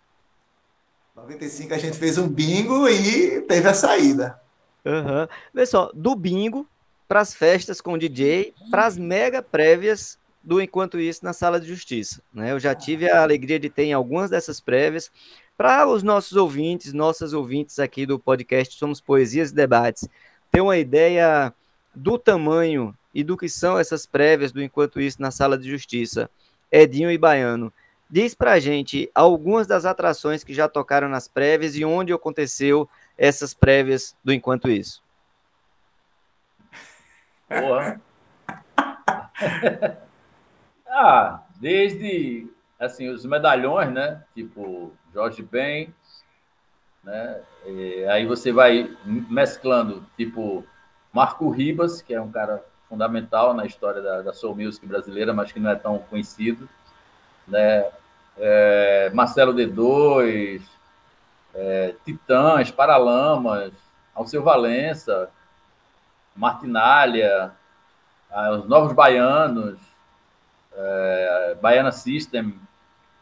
95 1.16 1.74
a 1.74 1.78
gente 1.78 1.98
fez 1.98 2.18
um 2.18 2.28
bingo 2.28 2.90
e 2.90 3.42
teve 3.42 3.68
a 3.68 3.74
saída. 3.74 4.40
Uhum. 4.84 5.28
Vê 5.54 5.66
só, 5.66 5.92
do 5.94 6.16
bingo 6.16 6.68
para 7.08 7.22
as 7.22 7.36
festas 7.36 7.80
com 7.80 7.98
DJ, 7.98 8.54
para 8.72 8.88
as 8.88 8.98
mega 8.98 9.42
prévias 9.42 10.18
do 10.44 10.60
Enquanto 10.60 11.00
Isso 11.00 11.24
na 11.24 11.32
Sala 11.32 11.60
de 11.60 11.68
Justiça. 11.68 12.22
Né? 12.34 12.52
Eu 12.52 12.60
já 12.60 12.74
tive 12.74 13.10
a 13.10 13.22
alegria 13.22 13.60
de 13.60 13.70
ter 13.70 13.84
em 13.84 13.94
algumas 13.94 14.32
dessas 14.32 14.60
prévias. 14.60 15.12
Para 15.56 15.88
os 15.88 16.02
nossos 16.02 16.36
ouvintes, 16.36 16.94
nossas 16.94 17.32
ouvintes 17.32 17.78
aqui 17.78 18.08
do 18.08 18.18
podcast 18.18 18.76
Somos 18.76 19.00
Poesias 19.00 19.52
e 19.52 19.56
Debates, 19.56 20.10
ter 20.52 20.62
uma 20.62 20.78
ideia 20.78 21.54
do 21.94 22.18
tamanho 22.18 22.98
e 23.14 23.24
do 23.24 23.38
que 23.38 23.48
são 23.48 23.78
essas 23.78 24.08
prévias 24.08 24.52
do 24.52 24.64
Enquanto 24.64 25.00
Isso 25.00 25.22
na 25.22 25.30
Sala 25.30 25.60
de 25.60 25.70
Justiça, 25.70 26.28
Edinho 26.72 27.12
e 27.12 27.18
Baiano, 27.20 27.72
diz 28.14 28.36
pra 28.36 28.60
gente 28.60 29.10
algumas 29.16 29.66
das 29.66 29.86
atrações 29.86 30.44
que 30.44 30.54
já 30.54 30.70
tocaram 30.70 31.10
nas 31.10 31.28
prévias 31.28 31.76
e 31.76 31.84
onde 31.84 32.14
aconteceu 32.14 32.88
essas 33.18 33.56
prévias 33.56 34.16
do 34.24 34.32
Enquanto 34.32 34.70
Isso. 34.70 35.02
Boa. 37.50 38.00
ah, 40.88 41.42
desde 41.56 42.48
assim 42.80 43.10
os 43.10 43.26
medalhões, 43.26 43.92
né? 43.92 44.24
Tipo 44.36 44.94
Jorge 45.12 45.42
Ben, 45.42 45.92
né? 47.04 47.42
E 47.66 48.06
aí 48.06 48.28
você 48.28 48.52
vai 48.52 48.96
mesclando, 49.04 50.06
tipo, 50.16 50.64
Marco 51.12 51.50
Ribas, 51.50 52.00
que 52.00 52.14
é 52.14 52.22
um 52.22 52.32
cara 52.32 52.64
fundamental 52.88 53.56
na 53.56 53.66
história 53.66 54.04
da, 54.04 54.22
da 54.22 54.34
soul 54.34 54.56
music 54.56 54.86
brasileira, 54.86 55.34
mas 55.34 55.52
que 55.52 55.60
não 55.60 55.72
é 55.72 55.76
tão 55.76 55.98
conhecido, 55.98 56.70
né? 57.48 57.92
É, 58.38 59.12
Marcelo 59.14 59.54
D2, 59.54 60.62
é, 61.54 61.96
Titãs, 62.04 62.72
Paralamas, 62.72 63.72
Alceu 64.14 64.44
Valença, 64.44 65.30
Martinalha, 66.36 67.52
os 68.58 68.68
Novos 68.68 68.94
Baianos, 68.94 69.78
é, 70.76 71.58
Baiana 71.62 71.92
System, 71.92 72.60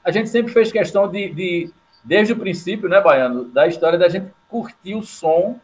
a 0.03 0.11
gente 0.11 0.29
sempre 0.29 0.51
fez 0.51 0.71
questão 0.71 1.07
de, 1.07 1.29
de, 1.33 1.73
desde 2.03 2.33
o 2.33 2.37
princípio, 2.37 2.89
né, 2.89 2.99
Baiano, 3.01 3.45
da 3.45 3.67
história 3.67 3.99
da 3.99 4.09
gente 4.09 4.33
curtir 4.49 4.95
o 4.95 5.03
som 5.03 5.59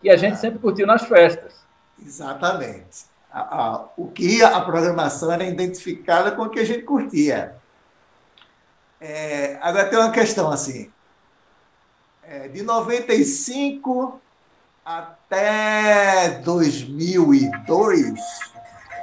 que 0.00 0.08
a 0.10 0.16
gente 0.16 0.38
sempre 0.38 0.58
curtiu 0.58 0.86
nas 0.86 1.02
festas. 1.04 1.64
Exatamente. 2.00 3.06
O 3.96 4.08
que 4.08 4.42
a 4.42 4.60
programação 4.60 5.32
era 5.32 5.44
identificada 5.44 6.30
com 6.32 6.42
o 6.42 6.50
que 6.50 6.60
a 6.60 6.64
gente 6.64 6.82
curtia. 6.82 7.56
É, 9.00 9.58
agora 9.60 9.88
tem 9.88 9.98
uma 9.98 10.10
questão 10.10 10.50
assim. 10.50 10.90
É, 12.22 12.48
de 12.48 12.62
95 12.62 14.20
até 14.84 16.40
2002, 16.44 18.18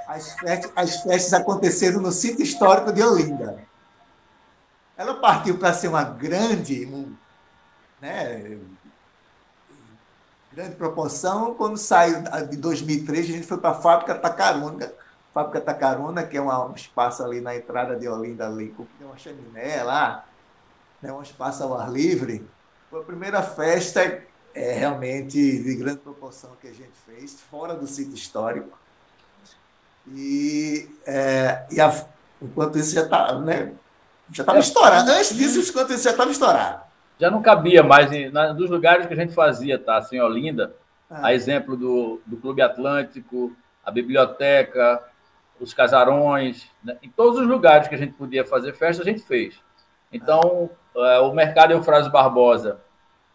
as 0.07 0.33
festas, 0.33 0.71
as 0.75 1.01
festas 1.01 1.33
aconteceram 1.33 2.01
no 2.01 2.11
sítio 2.11 2.43
histórico 2.43 2.91
de 2.91 3.01
Olinda. 3.01 3.63
Ela 4.97 5.15
partiu 5.15 5.57
para 5.57 5.73
ser 5.73 5.87
uma 5.87 6.03
grande, 6.03 6.85
um, 6.85 7.15
né, 7.99 8.59
grande 10.53 10.75
proporção. 10.75 11.55
Quando 11.55 11.77
saiu 11.77 12.21
de 12.49 12.57
2003, 12.57 13.25
a 13.25 13.31
gente 13.31 13.47
foi 13.47 13.57
para 13.57 13.71
a 13.71 13.81
fábrica 13.81 14.13
Tacaruna, 14.13 14.91
fábrica 15.33 15.61
Tacaruna, 15.61 16.23
que 16.23 16.37
é 16.37 16.41
um 16.41 16.73
espaço 16.73 17.23
ali 17.23 17.41
na 17.41 17.55
entrada 17.55 17.95
de 17.95 18.07
Olinda, 18.07 18.47
ali, 18.47 18.69
com 18.69 18.85
uma 18.99 19.17
chaminé 19.17 19.83
lá, 19.83 20.25
né, 21.01 21.11
um 21.11 21.21
espaço 21.21 21.63
ao 21.63 21.77
ar 21.77 21.91
livre. 21.91 22.47
Foi 22.89 23.01
a 23.01 23.03
primeira 23.03 23.41
festa 23.41 24.01
é, 24.53 24.73
realmente 24.73 25.37
de 25.37 25.75
grande 25.75 25.99
proporção 25.99 26.51
que 26.59 26.67
a 26.67 26.73
gente 26.73 26.93
fez, 27.05 27.39
fora 27.39 27.73
do 27.73 27.87
sítio 27.87 28.15
histórico. 28.15 28.77
E, 30.07 30.89
é, 31.05 31.65
e 31.71 31.79
a, 31.79 32.05
enquanto 32.41 32.77
isso 32.77 32.95
já 32.95 33.03
estava 33.03 33.39
né, 33.39 33.73
já 34.31 34.43
estava 34.43 34.59
estourado. 34.59 35.11
Antes 35.11 35.35
disso, 35.35 35.59
enquanto 35.59 35.93
isso 35.93 36.03
já 36.03 36.11
estava 36.11 36.31
estourado 36.31 36.91
já 37.21 37.29
não 37.29 37.39
cabia 37.39 37.83
mais 37.83 38.11
em, 38.11 38.31
na, 38.31 38.51
nos 38.51 38.67
lugares 38.67 39.05
que 39.05 39.13
a 39.13 39.15
gente 39.15 39.31
fazia, 39.31 39.77
tá? 39.77 39.97
Assim, 39.97 40.19
Olinda, 40.19 40.73
ah. 41.07 41.27
a 41.27 41.33
exemplo 41.35 41.77
do, 41.77 42.19
do 42.25 42.35
Clube 42.35 42.63
Atlântico, 42.63 43.55
a 43.85 43.91
biblioteca, 43.91 44.99
os 45.61 45.75
casarões, 45.75 46.69
né? 46.83 46.97
em 47.03 47.09
todos 47.09 47.39
os 47.39 47.47
lugares 47.47 47.87
que 47.87 47.93
a 47.93 47.97
gente 47.97 48.13
podia 48.13 48.43
fazer 48.43 48.73
festa, 48.73 49.03
a 49.03 49.05
gente 49.05 49.21
fez. 49.21 49.61
Então, 50.11 50.71
é, 50.95 51.19
o 51.19 51.31
mercado 51.33 51.71
Eufrásio 51.71 52.11
Barbosa, 52.11 52.81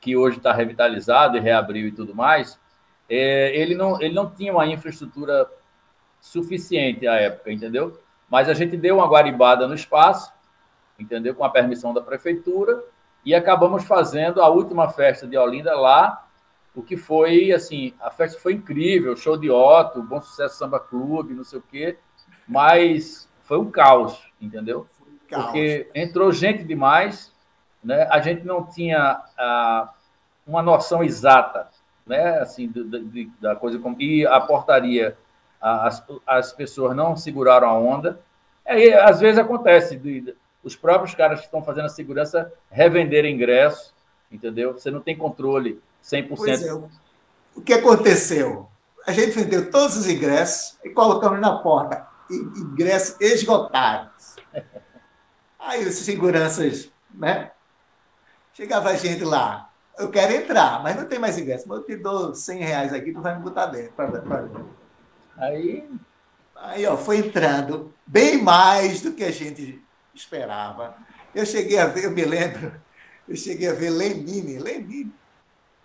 que 0.01 0.17
hoje 0.17 0.39
está 0.39 0.53
revitalizado 0.53 1.37
e 1.37 1.41
reabriu 1.41 1.87
e 1.87 1.93
tudo 1.93 2.15
mais, 2.15 2.61
é, 3.09 3.57
ele, 3.57 3.77
não, 3.77 4.03
ele 4.03 4.13
não 4.13 4.29
tinha 4.29 4.53
uma 4.53 4.67
infraestrutura 4.67 5.49
suficiente 6.21 7.07
à 7.07 7.15
época, 7.15 7.53
entendeu? 7.53 7.99
Mas 8.29 8.49
a 8.49 8.55
gente 8.55 8.77
deu 8.77 8.97
uma 8.97 9.07
guaribada 9.07 9.69
no 9.69 9.75
espaço, 9.75 10.33
entendeu? 10.99 11.33
Com 11.33 11.45
a 11.45 11.51
permissão 11.51 11.95
da 11.95 12.01
prefeitura, 12.01 12.83
e 13.25 13.35
acabamos 13.35 13.85
fazendo 13.85 14.43
a 14.43 14.49
última 14.49 14.89
festa 14.89 15.27
de 15.29 15.37
Olinda 15.37 15.77
lá, 15.77 16.27
o 16.75 16.83
que 16.83 16.97
foi, 16.97 17.53
assim, 17.53 17.95
a 18.01 18.11
festa 18.11 18.39
foi 18.41 18.55
incrível, 18.55 19.17
show 19.17 19.37
de 19.37 19.49
Otto, 19.49 20.03
Bom 20.03 20.21
Sucesso 20.21 20.59
Samba 20.59 20.81
Clube, 20.81 21.33
não 21.33 21.45
sei 21.45 21.61
o 21.61 21.63
quê, 21.63 21.97
mas 22.47 23.29
foi 23.43 23.59
um 23.59 23.71
caos, 23.71 24.21
entendeu? 24.41 24.87
Caos. 25.29 25.47
Porque 25.47 25.89
entrou 25.95 26.33
gente 26.33 26.65
demais, 26.65 27.33
né? 27.83 28.07
a 28.11 28.21
gente 28.21 28.45
não 28.45 28.65
tinha 28.65 29.23
ah, 29.37 29.93
uma 30.47 30.63
noção 30.63 31.03
exata, 31.03 31.69
né? 32.07 32.39
assim, 32.39 32.69
de, 32.69 32.85
de, 32.85 33.31
da 33.41 33.57
coisa 33.57 33.79
como... 33.79 34.01
E 34.01 34.27
a 34.27 34.41
portaria, 34.41 35.17
as, 35.61 36.05
as 36.27 36.53
pessoas 36.53 36.95
não 36.95 37.17
seguraram 37.17 37.69
a 37.69 37.79
onda, 37.79 38.21
aí 38.65 38.93
às 38.95 39.21
vezes 39.21 39.39
acontece 39.39 39.97
de, 39.97 40.35
os 40.63 40.77
próprios 40.77 41.15
caras 41.15 41.41
que 41.41 41.47
estão 41.47 41.63
fazendo 41.63 41.87
a 41.87 41.91
segurança 41.91 42.53
revenderem 42.71 43.35
ingresso, 43.35 43.95
entendeu? 44.31 44.73
Você 44.73 44.91
não 44.91 45.01
tem 45.01 45.17
controle 45.17 45.81
100%. 46.03 46.35
Pois 46.37 46.63
é. 46.63 46.73
O 47.55 47.63
que 47.63 47.73
aconteceu? 47.73 48.69
A 49.07 49.13
gente 49.13 49.31
vendeu 49.31 49.71
todos 49.71 49.97
os 49.97 50.09
ingressos 50.09 50.77
e 50.85 50.91
colocamos 50.91 51.41
na 51.41 51.59
porta 51.59 52.07
ingressos 52.31 53.17
esgotados. 53.21 54.37
Aí 55.59 55.87
os 55.87 55.95
seguranças, 55.97 56.91
né? 57.13 57.51
Chegava 58.53 58.91
a 58.91 58.97
gente 58.97 59.25
lá, 59.25 59.71
eu 59.99 60.11
quero 60.11 60.33
entrar, 60.33 60.83
mas 60.83 60.97
não 60.97 61.07
tem 61.07 61.19
mais 61.19 61.39
ingresso. 61.39 61.69
Mas 61.69 61.79
eu 61.79 61.85
te 61.85 61.97
dou 61.97 62.35
100 62.35 62.59
reais 62.59 62.93
aqui, 62.93 63.13
tu 63.13 63.21
vai 63.21 63.37
me 63.37 63.43
botar 63.43 63.67
dentro. 63.67 63.93
Pra, 63.93 64.09
pra... 64.09 64.49
Aí... 65.39 65.89
Aí, 66.59 66.87
ó, 66.87 66.97
foi 66.97 67.19
entrando 67.19 67.93
bem 68.07 68.43
mais 68.43 69.03
do 69.03 69.13
que 69.13 69.23
a 69.23 69.31
gente 69.31 69.83
esperava. 70.15 70.97
Eu 71.35 71.45
cheguei 71.45 71.79
a 71.79 71.87
ver, 71.87 72.05
eu 72.05 72.11
me 72.11 72.25
lembro, 72.25 72.73
eu 73.29 73.37
cheguei 73.37 73.69
a 73.69 73.75
ver 73.75 73.91
Lenine, 73.91 74.59
Lenine, 74.59 75.13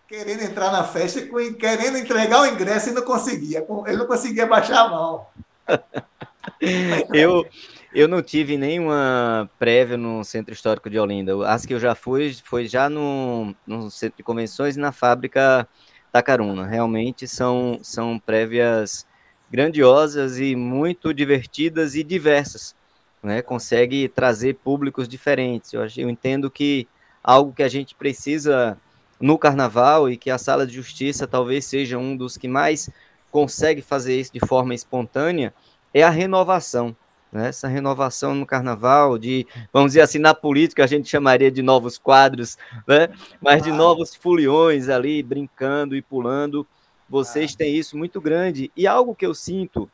querendo 0.08 0.44
entrar 0.44 0.72
na 0.72 0.84
festa, 0.84 1.22
querendo 1.60 1.98
entregar 1.98 2.42
o 2.42 2.46
ingresso 2.46 2.90
e 2.90 2.94
não 2.94 3.02
conseguia. 3.02 3.66
Ele 3.86 3.98
não 3.98 4.08
conseguia 4.08 4.46
baixar 4.46 4.86
a 4.86 4.90
mão. 4.90 5.28
eu, 7.14 7.46
eu 7.94 8.08
não 8.08 8.22
tive 8.22 8.58
nenhuma 8.58 9.50
prévia 9.60 9.98
no 9.98 10.24
Centro 10.24 10.54
Histórico 10.54 10.90
de 10.90 11.00
Olinda. 11.00 11.48
As 11.48 11.66
que 11.66 11.74
eu 11.74 11.80
já 11.80 11.96
fui, 11.96 12.34
foi 12.44 12.68
já 12.68 12.90
no, 12.90 13.56
no 13.66 13.90
Centro 13.90 14.18
de 14.18 14.24
Convenções 14.24 14.76
e 14.76 14.80
na 14.80 14.92
fábrica 14.92 15.68
Tacaruna. 16.12 16.68
Realmente 16.68 17.28
são, 17.28 17.80
são 17.82 18.20
prévias 18.20 19.06
grandiosas 19.50 20.40
e 20.40 20.56
muito 20.56 21.14
divertidas 21.14 21.96
e 21.96 22.04
diversas 22.04 22.76
né, 23.24 23.42
consegue 23.42 24.08
trazer 24.10 24.56
públicos 24.56 25.08
diferentes. 25.08 25.74
Eu, 25.74 25.82
eu 25.98 26.10
entendo 26.10 26.50
que 26.50 26.88
algo 27.24 27.54
que 27.54 27.64
a 27.64 27.68
gente 27.68 27.94
precisa 27.96 28.78
no 29.20 29.38
carnaval 29.38 30.10
e 30.10 30.18
que 30.18 30.32
a 30.32 30.38
sala 30.38 30.66
de 30.66 30.74
justiça 30.74 31.28
talvez 31.28 31.66
seja 31.66 31.98
um 31.98 32.18
dos 32.18 32.38
que 32.38 32.48
mais 32.48 32.90
consegue 33.32 33.82
fazer 33.82 34.20
isso 34.20 34.34
de 34.34 34.40
forma 34.40 34.76
espontânea 34.76 35.54
é 35.94 36.04
a 36.04 36.10
renovação. 36.10 36.96
Né? 37.32 37.48
Essa 37.48 37.68
renovação 37.68 38.36
no 38.36 38.46
carnaval, 38.46 39.18
de, 39.18 39.48
vamos 39.72 39.92
dizer 39.92 40.02
assim, 40.02 40.20
na 40.20 40.34
política 40.34 40.84
a 40.84 40.88
gente 40.88 41.10
chamaria 41.10 41.50
de 41.50 41.62
novos 41.62 41.98
quadros, 41.98 42.58
né? 42.86 43.10
mas 43.42 43.64
de 43.64 43.72
novos 43.72 44.14
foliões 44.14 44.90
ali, 44.90 45.24
brincando 45.24 45.96
e 45.96 46.02
pulando. 46.02 46.68
Vocês 47.10 47.56
têm 47.56 47.76
isso 47.76 47.98
muito 47.98 48.20
grande. 48.20 48.72
E 48.76 48.86
algo 48.86 49.16
que 49.16 49.26
eu 49.26 49.34
sinto 49.34 49.90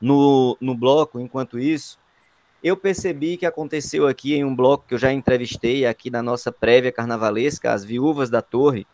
no, 0.00 0.56
no 0.60 0.74
bloco, 0.74 1.20
enquanto 1.20 1.58
isso, 1.58 1.98
eu 2.62 2.76
percebi 2.76 3.36
que 3.36 3.46
aconteceu 3.46 4.06
aqui 4.06 4.34
em 4.34 4.44
um 4.44 4.54
bloco 4.54 4.84
que 4.86 4.94
eu 4.94 4.98
já 4.98 5.12
entrevistei 5.12 5.86
aqui 5.86 6.10
na 6.10 6.22
nossa 6.22 6.50
prévia 6.50 6.92
carnavalesca, 6.92 7.72
as 7.72 7.84
Viúvas 7.84 8.30
da 8.30 8.42
Torre, 8.42 8.86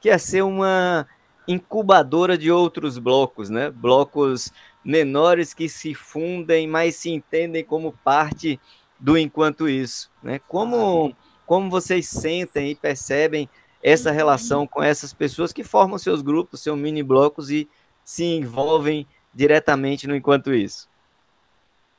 que 0.00 0.08
é 0.08 0.16
ser 0.16 0.42
uma 0.42 1.06
incubadora 1.46 2.36
de 2.38 2.50
outros 2.50 2.98
blocos, 2.98 3.50
né? 3.50 3.70
Blocos 3.70 4.52
menores 4.84 5.54
que 5.54 5.68
se 5.68 5.94
fundem, 5.94 6.66
mas 6.66 6.96
se 6.96 7.10
entendem 7.10 7.64
como 7.64 7.92
parte 8.04 8.60
do 8.98 9.16
enquanto 9.16 9.68
isso, 9.68 10.10
né? 10.22 10.40
Como 10.48 11.14
como 11.44 11.68
vocês 11.68 12.08
sentem 12.08 12.70
e 12.70 12.74
percebem 12.74 13.48
essa 13.82 14.10
relação 14.10 14.66
com 14.66 14.82
essas 14.82 15.12
pessoas 15.12 15.52
que 15.52 15.64
formam 15.64 15.98
seus 15.98 16.22
grupos, 16.22 16.62
seus 16.62 16.78
mini 16.78 17.02
blocos 17.02 17.50
e 17.50 17.68
se 18.04 18.24
envolvem 18.24 19.06
diretamente 19.34 20.06
no 20.06 20.14
enquanto 20.14 20.54
isso? 20.54 20.88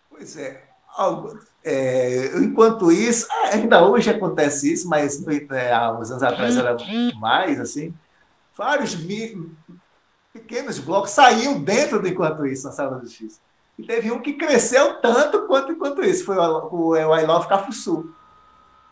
Pois 0.10 0.38
é, 0.38 0.64
é, 1.64 2.38
enquanto 2.38 2.92
isso, 2.92 3.28
ainda 3.52 3.86
hoje 3.86 4.10
acontece 4.10 4.72
isso, 4.72 4.88
mas 4.88 5.26
é, 5.52 5.74
há 5.74 5.92
uns 5.92 6.12
anos 6.12 6.24
atrás 6.24 6.58
era 6.58 6.78
mais 7.20 7.60
assim. 7.60 7.94
Vários 8.56 8.96
pequenos 10.32 10.80
blocos 10.80 11.12
saíam 11.12 11.62
dentro 11.62 12.02
do 12.02 12.08
enquanto 12.08 12.46
isso 12.46 12.66
na 12.66 12.72
sala 12.72 12.96
da 12.96 13.02
justiça. 13.02 13.40
E 13.78 13.84
teve 13.84 14.12
um 14.12 14.22
que 14.22 14.34
cresceu 14.34 15.02
tanto 15.02 15.48
quanto 15.48 15.72
enquanto 15.72 16.04
isso, 16.04 16.26
foi 16.26 16.38
o, 16.38 16.68
o, 16.68 16.90
o 16.90 17.18
I 17.18 17.26
Love 17.26 17.48
Cafuçu. 17.48 18.14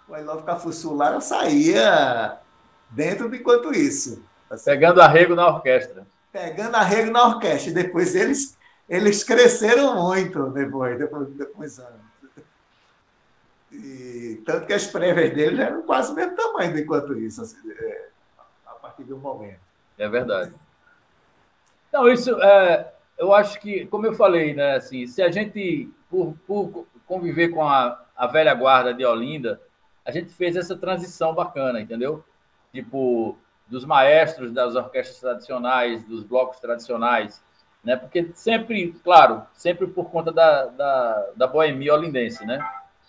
O 0.08 0.15
I 0.15 0.24
Love 0.24 0.43
Cafuçu 0.43 0.93
lá 0.95 1.21
saía 1.21 2.38
dentro 2.89 3.30
do 3.30 3.36
enquanto 3.36 3.74
isso. 3.74 4.24
Assim. 4.50 4.65
Pegando 4.65 5.02
arrego 5.02 5.36
na 5.36 5.47
orquestra. 5.47 6.08
Pegando 6.32 6.76
arrego 6.76 7.12
na 7.12 7.28
orquestra. 7.28 7.69
E 7.69 7.74
depois 7.74 8.15
eles 8.15 8.58
eles 8.91 9.24
cresceram 9.24 9.95
muito 9.95 10.50
depois, 10.50 10.97
depois, 10.97 11.30
depois 11.30 11.80
anos. 11.80 12.02
E, 13.71 14.41
tanto 14.45 14.67
que 14.67 14.74
as 14.74 14.86
prévias 14.86 15.34
deles 15.34 15.60
eram 15.60 15.84
quase 15.84 16.12
o 16.12 16.15
mesmo 16.15 16.36
tamanho 16.36 16.78
enquanto 16.78 17.17
isso, 17.17 17.41
assim, 17.41 17.56
é, 17.71 18.10
partir 18.91 19.04
de 19.04 19.13
um 19.13 19.17
momento. 19.17 19.60
É 19.97 20.08
verdade. 20.08 20.54
Não, 21.91 22.08
isso 22.08 22.41
é, 22.41 22.93
eu 23.17 23.34
acho 23.34 23.60
que, 23.60 23.86
como 23.88 24.06
eu 24.06 24.13
falei, 24.13 24.54
né, 24.54 24.75
assim, 24.75 25.08
se 25.08 25.21
a 25.21 25.32
gente, 25.32 25.89
por, 26.10 26.36
por 26.47 26.88
conviver 27.06 27.49
com 27.49 27.63
a, 27.63 28.04
a 28.15 28.27
velha 28.27 28.54
guarda 28.54 28.93
de 28.93 29.06
Olinda, 29.06 29.62
a 30.06 30.12
gente 30.12 30.34
fez 30.34 30.56
essa 30.56 30.75
transição 30.75 31.34
bacana, 31.34 31.80
entendeu? 31.80 32.23
Tipo, 32.71 33.38
dos 33.67 33.86
maestros 33.86 34.51
das 34.51 34.75
orquestras 34.75 35.19
tradicionais, 35.19 36.04
dos 36.06 36.23
blocos 36.23 36.60
tradicionais, 36.60 37.43
né? 37.84 37.95
Porque 37.95 38.32
sempre, 38.34 38.93
claro, 39.04 39.43
sempre 39.54 39.88
por 39.88 40.10
conta 40.10 40.32
da, 40.32 40.65
da, 40.67 41.30
da 41.36 41.47
boemia 41.47 41.93
olindense, 41.93 42.45
né? 42.45 42.60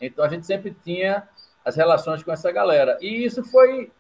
Então 0.01 0.25
a 0.25 0.29
gente 0.29 0.47
sempre 0.47 0.77
tinha 0.85 1.29
as 1.64 1.77
relações 1.77 2.23
com 2.23 2.33
essa 2.33 2.51
galera. 2.51 2.99
E 3.01 3.25
isso 3.25 3.45
foi 3.45 3.90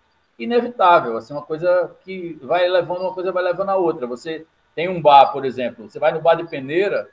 inevitável, 0.42 1.16
assim, 1.16 1.32
uma 1.32 1.42
coisa 1.42 1.94
que 2.04 2.38
vai 2.42 2.68
levando 2.68 3.02
uma 3.02 3.14
coisa 3.14 3.32
vai 3.32 3.42
levando 3.42 3.70
a 3.70 3.76
outra. 3.76 4.06
Você 4.06 4.46
tem 4.74 4.88
um 4.88 5.00
bar, 5.00 5.32
por 5.32 5.44
exemplo, 5.44 5.88
você 5.88 5.98
vai 5.98 6.12
no 6.12 6.20
bar 6.20 6.34
de 6.34 6.48
Peneira, 6.48 7.08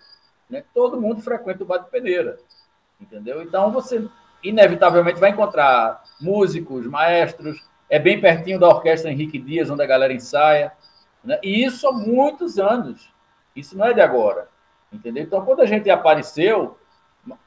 né? 0.49 0.63
Todo 0.73 0.99
mundo 0.99 1.21
frequenta 1.21 1.63
o 1.63 1.65
bar 1.67 1.79
de 1.79 1.89
Peneira, 1.89 2.37
entendeu? 2.99 3.41
Então 3.41 3.71
você 3.71 4.07
inevitavelmente 4.43 5.19
vai 5.19 5.31
encontrar 5.31 6.01
músicos, 6.19 6.87
maestros, 6.87 7.63
é 7.89 7.99
bem 7.99 8.21
pertinho 8.21 8.59
da 8.59 8.67
orquestra 8.67 9.11
Henrique 9.11 9.37
Dias, 9.37 9.69
onde 9.69 9.83
a 9.83 9.87
galera 9.87 10.13
ensaia, 10.13 10.71
né? 11.23 11.39
E 11.43 11.63
isso 11.63 11.87
há 11.87 11.91
muitos 11.91 12.57
anos. 12.57 13.11
Isso 13.55 13.77
não 13.77 13.85
é 13.85 13.93
de 13.93 14.01
agora, 14.01 14.47
entendeu? 14.91 15.23
Então 15.23 15.43
quando 15.45 15.61
a 15.61 15.65
gente 15.65 15.89
apareceu, 15.89 16.77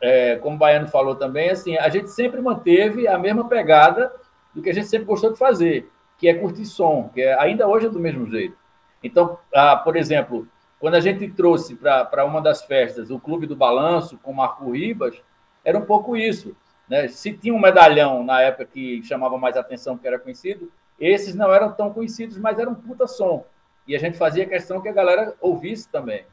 é, 0.01 0.37
como 0.37 0.57
o 0.57 0.59
Baiano 0.59 0.87
falou 0.89 1.17
também, 1.17 1.51
assim, 1.51 1.77
a 1.77 1.89
gente 1.89 2.11
sempre 2.11 2.41
manteve 2.41 3.09
a 3.09 3.19
mesma 3.19 3.49
pegada 3.49 4.13
do 4.55 4.63
que 4.63 4.71
a 4.71 4.75
gente 4.75 4.87
sempre 4.87 5.07
gostou 5.07 5.33
de 5.33 5.39
fazer, 5.39 5.91
que 6.19 6.29
é 6.29 6.35
curtir 6.35 6.65
som, 6.67 7.11
que 7.13 7.21
é, 7.21 7.39
ainda 7.39 7.67
hoje 7.67 7.87
é 7.87 7.91
do 7.91 7.99
mesmo 7.99 8.27
jeito. 8.31 8.57
Então, 9.03 9.39
ah, 9.53 9.77
por 9.77 9.97
exemplo, 9.97 10.47
quando 10.79 10.95
a 10.95 11.01
gente 11.01 11.29
trouxe 11.31 11.77
para 11.77 12.25
uma 12.25 12.41
das 12.41 12.65
festas 12.65 13.11
o 13.11 13.19
Clube 13.19 13.47
do 13.47 13.57
Balanço 13.57 14.19
com 14.19 14.33
Marco 14.33 14.71
Ribas, 14.71 15.21
era 15.65 15.79
um 15.79 15.85
pouco 15.85 16.17
isso. 16.17 16.57
Né? 16.89 17.09
Se 17.09 17.33
tinha 17.33 17.55
um 17.55 17.59
medalhão 17.61 18.25
na 18.25 18.41
época 18.43 18.67
que 18.67 19.03
chamava 19.03 19.39
mais 19.39 19.57
atenção, 19.57 19.97
que 19.97 20.07
era 20.07 20.19
conhecido, 20.19 20.71
esses 20.99 21.35
não 21.35 21.53
eram 21.53 21.73
tão 21.73 21.93
conhecidos, 21.93 22.37
mas 22.39 22.59
eram 22.59 22.73
um 22.73 22.77
puta 22.77 23.07
som. 23.07 23.47
E 23.87 23.97
a 23.97 23.99
gente 23.99 24.17
fazia 24.17 24.47
questão 24.47 24.81
que 24.81 24.89
a 24.89 24.93
galera 24.93 25.35
ouvisse 25.41 25.89
também. 25.89 26.25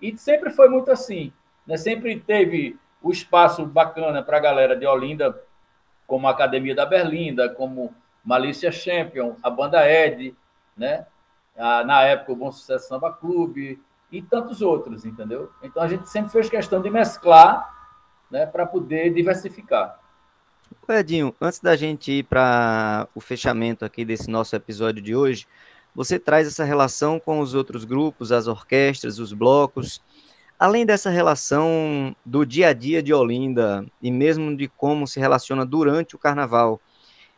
E 0.00 0.16
sempre 0.16 0.50
foi 0.50 0.68
muito 0.68 0.90
assim. 0.90 1.32
Né? 1.66 1.76
Sempre 1.76 2.18
teve 2.18 2.78
o 3.02 3.10
espaço 3.10 3.64
bacana 3.64 4.22
para 4.22 4.36
a 4.36 4.40
galera 4.40 4.76
de 4.76 4.86
Olinda, 4.86 5.38
como 6.08 6.26
a 6.26 6.32
Academia 6.32 6.74
da 6.74 6.84
Berlinda, 6.84 7.48
como 7.48 7.94
Malícia 8.24 8.72
Champion, 8.72 9.36
a 9.42 9.48
banda 9.48 9.88
Ed, 9.88 10.34
né? 10.76 11.06
na 11.84 12.02
época 12.02 12.32
o 12.32 12.36
Bom 12.36 12.50
Sucesso 12.50 12.88
Samba 12.88 13.12
Clube 13.12 13.80
e 14.10 14.22
tantos 14.22 14.62
outros, 14.62 15.04
entendeu? 15.04 15.52
Então 15.62 15.82
a 15.82 15.88
gente 15.88 16.08
sempre 16.08 16.32
fez 16.32 16.48
questão 16.48 16.80
de 16.80 16.88
mesclar 16.88 17.68
né, 18.30 18.46
para 18.46 18.64
poder 18.64 19.12
diversificar. 19.12 19.98
Edinho, 20.88 21.34
antes 21.40 21.60
da 21.60 21.76
gente 21.76 22.10
ir 22.12 22.22
para 22.22 23.06
o 23.14 23.20
fechamento 23.20 23.84
aqui 23.84 24.04
desse 24.04 24.30
nosso 24.30 24.56
episódio 24.56 25.02
de 25.02 25.14
hoje, 25.14 25.46
você 25.94 26.18
traz 26.18 26.46
essa 26.46 26.64
relação 26.64 27.18
com 27.20 27.40
os 27.40 27.54
outros 27.54 27.84
grupos, 27.84 28.32
as 28.32 28.46
orquestras, 28.46 29.18
os 29.18 29.32
blocos. 29.32 30.00
Além 30.58 30.84
dessa 30.84 31.08
relação 31.08 32.16
do 32.26 32.44
dia 32.44 32.70
a 32.70 32.72
dia 32.72 33.00
de 33.00 33.14
Olinda 33.14 33.86
e 34.02 34.10
mesmo 34.10 34.56
de 34.56 34.66
como 34.66 35.06
se 35.06 35.20
relaciona 35.20 35.64
durante 35.64 36.16
o 36.16 36.18
carnaval, 36.18 36.80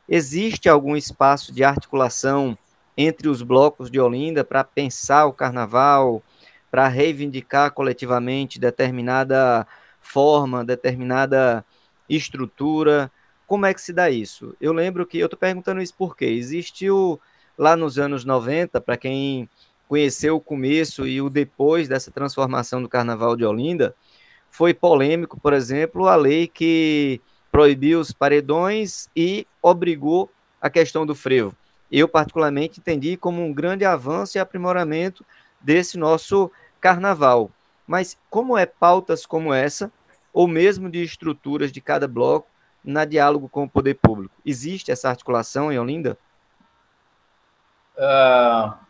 existe 0.09 0.70
algum 0.70 0.96
espaço 0.96 1.52
de 1.52 1.62
articulação 1.62 2.56
entre 2.96 3.28
os 3.28 3.42
blocos 3.42 3.90
de 3.90 4.00
Olinda 4.00 4.42
para 4.42 4.64
pensar 4.64 5.26
o 5.26 5.35
carnaval, 5.35 6.22
para 6.70 6.88
reivindicar 6.88 7.72
coletivamente 7.72 8.59
determinada 8.59 9.66
forma, 10.00 10.64
determinada 10.64 11.62
estrutura? 12.09 13.12
Como 13.46 13.66
é 13.66 13.74
que 13.74 13.83
se 13.83 13.92
dá 13.92 14.09
isso? 14.09 14.56
Eu 14.59 14.72
lembro 14.72 15.06
que 15.06 15.18
eu 15.18 15.26
estou 15.26 15.38
perguntando 15.38 15.83
isso 15.83 15.94
porque 15.94 16.24
existiu 16.24 17.20
lá 17.59 17.76
nos 17.76 17.98
anos 17.98 18.24
90, 18.24 18.80
para 18.80 18.96
quem 18.96 19.46
conheceu 19.90 20.37
o 20.37 20.40
começo 20.40 21.05
e 21.05 21.20
o 21.20 21.29
depois 21.29 21.88
dessa 21.88 22.12
transformação 22.12 22.81
do 22.81 22.88
Carnaval 22.88 23.35
de 23.35 23.44
Olinda, 23.44 23.92
foi 24.48 24.72
polêmico, 24.72 25.40
por 25.40 25.53
exemplo, 25.53 26.07
a 26.07 26.14
lei 26.14 26.46
que 26.46 27.20
proibiu 27.50 27.98
os 27.98 28.12
paredões 28.12 29.11
e 29.16 29.44
obrigou 29.61 30.31
a 30.62 30.70
questão 30.70 31.05
do 31.05 31.12
frevo. 31.12 31.57
Eu, 31.90 32.07
particularmente, 32.07 32.79
entendi 32.79 33.16
como 33.16 33.44
um 33.44 33.53
grande 33.53 33.85
avanço 33.85 34.38
e 34.38 34.40
aprimoramento 34.40 35.26
desse 35.61 35.98
nosso 35.98 36.53
carnaval. 36.81 37.50
Mas 37.85 38.16
como 38.31 38.57
é 38.57 38.66
pautas 38.66 39.26
como 39.26 39.53
essa, 39.53 39.90
ou 40.33 40.46
mesmo 40.46 40.88
de 40.88 41.03
estruturas 41.03 41.72
de 41.72 41.81
cada 41.81 42.07
bloco, 42.07 42.46
na 42.85 43.05
diálogo 43.05 43.48
com 43.48 43.64
o 43.64 43.68
poder 43.68 43.94
público? 43.94 44.37
Existe 44.46 44.92
essa 44.92 45.09
articulação 45.09 45.72
em 45.72 45.81
Olinda? 45.81 46.16
Uh, 47.96 48.88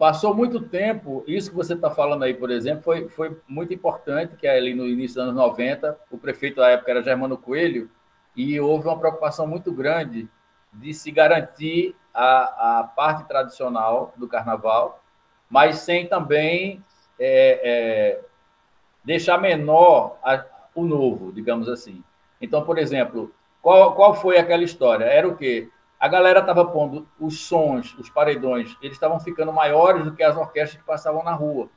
Passou 0.00 0.34
muito 0.34 0.62
tempo, 0.62 1.22
isso 1.26 1.50
que 1.50 1.56
você 1.56 1.74
está 1.74 1.90
falando 1.90 2.22
aí, 2.22 2.32
por 2.32 2.50
exemplo, 2.50 2.82
foi, 2.82 3.06
foi 3.10 3.38
muito 3.46 3.74
importante, 3.74 4.34
que 4.34 4.48
ali 4.48 4.72
no 4.72 4.86
início 4.86 5.16
dos 5.16 5.24
anos 5.24 5.34
90, 5.34 5.94
o 6.10 6.16
prefeito 6.16 6.56
da 6.56 6.70
época 6.70 6.90
era 6.90 7.02
Germano 7.02 7.36
Coelho, 7.36 7.90
e 8.34 8.58
houve 8.58 8.88
uma 8.88 8.98
preocupação 8.98 9.46
muito 9.46 9.70
grande 9.70 10.26
de 10.72 10.94
se 10.94 11.10
garantir 11.10 11.94
a, 12.14 12.78
a 12.78 12.84
parte 12.84 13.28
tradicional 13.28 14.14
do 14.16 14.26
carnaval, 14.26 15.02
mas 15.50 15.80
sem 15.80 16.06
também 16.06 16.82
é, 17.18 17.60
é, 17.62 18.20
deixar 19.04 19.36
menor 19.36 20.16
a, 20.24 20.42
o 20.74 20.82
novo, 20.82 21.30
digamos 21.30 21.68
assim. 21.68 22.02
Então, 22.40 22.64
por 22.64 22.78
exemplo, 22.78 23.30
qual, 23.60 23.94
qual 23.94 24.14
foi 24.14 24.38
aquela 24.38 24.64
história? 24.64 25.04
Era 25.04 25.28
o 25.28 25.36
quê? 25.36 25.68
A 26.00 26.08
galera 26.08 26.40
estava 26.40 26.64
pondo 26.64 27.06
os 27.20 27.40
sons, 27.40 27.94
os 27.98 28.08
paredões, 28.08 28.74
eles 28.80 28.96
estavam 28.96 29.20
ficando 29.20 29.52
maiores 29.52 30.02
do 30.02 30.14
que 30.14 30.22
as 30.22 30.34
orquestras 30.34 30.80
que 30.80 30.86
passavam 30.86 31.22
na 31.22 31.34
rua. 31.34 31.68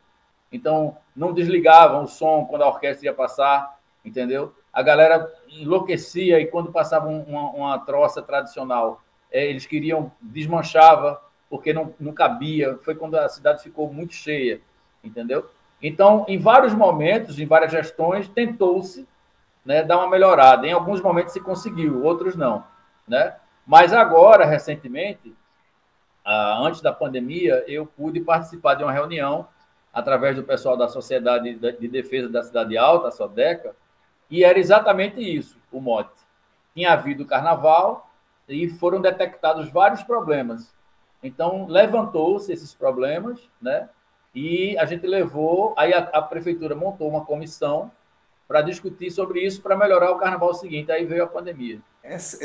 Então, 0.50 0.96
não 1.14 1.34
desligavam 1.34 2.04
o 2.04 2.08
som 2.08 2.46
quando 2.46 2.62
a 2.62 2.68
orquestra 2.70 3.08
ia 3.08 3.14
passar, 3.14 3.78
entendeu? 4.06 4.56
A 4.72 4.82
galera 4.82 5.30
enlouquecia 5.50 6.40
e 6.40 6.48
quando 6.48 6.72
passava 6.72 7.08
uma, 7.08 7.50
uma 7.52 7.80
troça 7.80 8.22
tradicional, 8.22 9.02
é, 9.30 9.46
eles 9.46 9.66
queriam, 9.66 10.10
desmanchava, 10.22 11.22
porque 11.50 11.74
não, 11.74 11.94
não 12.00 12.14
cabia. 12.14 12.80
Foi 12.84 12.96
quando 12.96 13.16
a 13.16 13.28
cidade 13.28 13.62
ficou 13.62 13.92
muito 13.92 14.14
cheia, 14.14 14.62
entendeu? 15.04 15.50
Então, 15.82 16.24
em 16.30 16.38
vários 16.38 16.74
momentos, 16.74 17.40
em 17.40 17.46
várias 17.46 17.72
gestões, 17.72 18.30
tentou-se 18.30 19.06
né, 19.66 19.84
dar 19.84 19.98
uma 19.98 20.10
melhorada. 20.10 20.66
Em 20.66 20.72
alguns 20.72 21.02
momentos 21.02 21.34
se 21.34 21.42
conseguiu, 21.42 22.04
outros 22.06 22.38
não, 22.38 22.64
né? 23.06 23.36
Mas 23.66 23.94
agora, 23.94 24.46
recentemente, 24.46 25.36
antes 26.26 26.82
da 26.82 26.92
pandemia, 26.92 27.64
eu 27.68 27.86
pude 27.86 28.20
participar 28.22 28.76
de 28.76 28.84
uma 28.84 28.92
reunião 28.92 29.48
através 29.94 30.36
do 30.36 30.44
pessoal 30.44 30.76
da 30.76 30.88
Sociedade 30.88 31.56
de 31.56 31.88
Defesa 31.88 32.28
da 32.28 32.44
Cidade 32.44 32.78
Alta, 32.78 33.10
a 33.10 33.12
SODECA, 33.12 33.76
e 34.30 34.44
era 34.44 34.58
exatamente 34.58 35.22
isso, 35.22 35.58
o 35.72 35.80
mote. 35.80 36.22
Tinha 36.74 36.94
havido 36.94 37.26
carnaval 37.26 38.10
e 38.50 38.68
foram 38.68 39.00
detectados 39.00 39.70
vários 39.70 40.02
problemas. 40.02 40.74
Então, 41.22 41.68
levantou-se 41.68 42.52
esses 42.52 42.74
problemas, 42.74 43.48
né? 43.62 43.88
E 44.34 44.76
a 44.80 44.86
gente 44.86 45.06
levou, 45.06 45.76
aí 45.78 45.94
a, 45.94 46.00
a 46.00 46.22
prefeitura 46.22 46.76
montou 46.76 47.08
uma 47.08 47.24
comissão 47.24 47.92
para 48.48 48.62
discutir 48.62 49.12
sobre 49.12 49.42
isso 49.42 49.62
para 49.62 49.78
melhorar 49.78 50.12
o 50.12 50.18
carnaval 50.18 50.54
seguinte. 50.54 50.92
Aí 50.92 51.06
veio 51.06 51.24
a 51.24 51.28
pandemia 51.28 51.80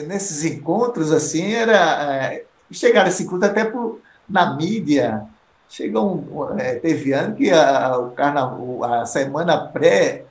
nesses 0.07 0.45
encontros, 0.45 1.13
assim, 1.13 1.53
era. 1.53 2.33
É, 2.33 2.45
chegaram 2.71 3.09
esse 3.09 3.25
encontro 3.25 3.49
até 3.49 3.65
por, 3.65 4.01
na 4.29 4.55
mídia. 4.55 5.25
Chegou 5.69 6.17
um, 6.17 6.59
é, 6.59 6.77
teve 6.77 7.13
ano 7.13 7.35
que 7.35 7.51
a, 7.51 7.99
o 7.99 8.11
carnaval, 8.13 8.85
a 8.85 9.05
semana 9.05 9.59
pré 9.59 10.25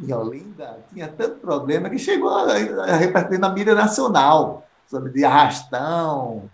em 0.00 0.12
Olinda 0.12 0.78
tinha 0.92 1.08
tanto 1.08 1.40
problema 1.40 1.90
que 1.90 1.98
chegou 1.98 2.30
a, 2.30 2.52
a 2.84 2.96
repercutir 2.96 3.38
na 3.38 3.50
mídia 3.50 3.74
nacional, 3.74 4.66
sobre 4.86 5.10
de 5.10 5.24
arrastão. 5.24 6.48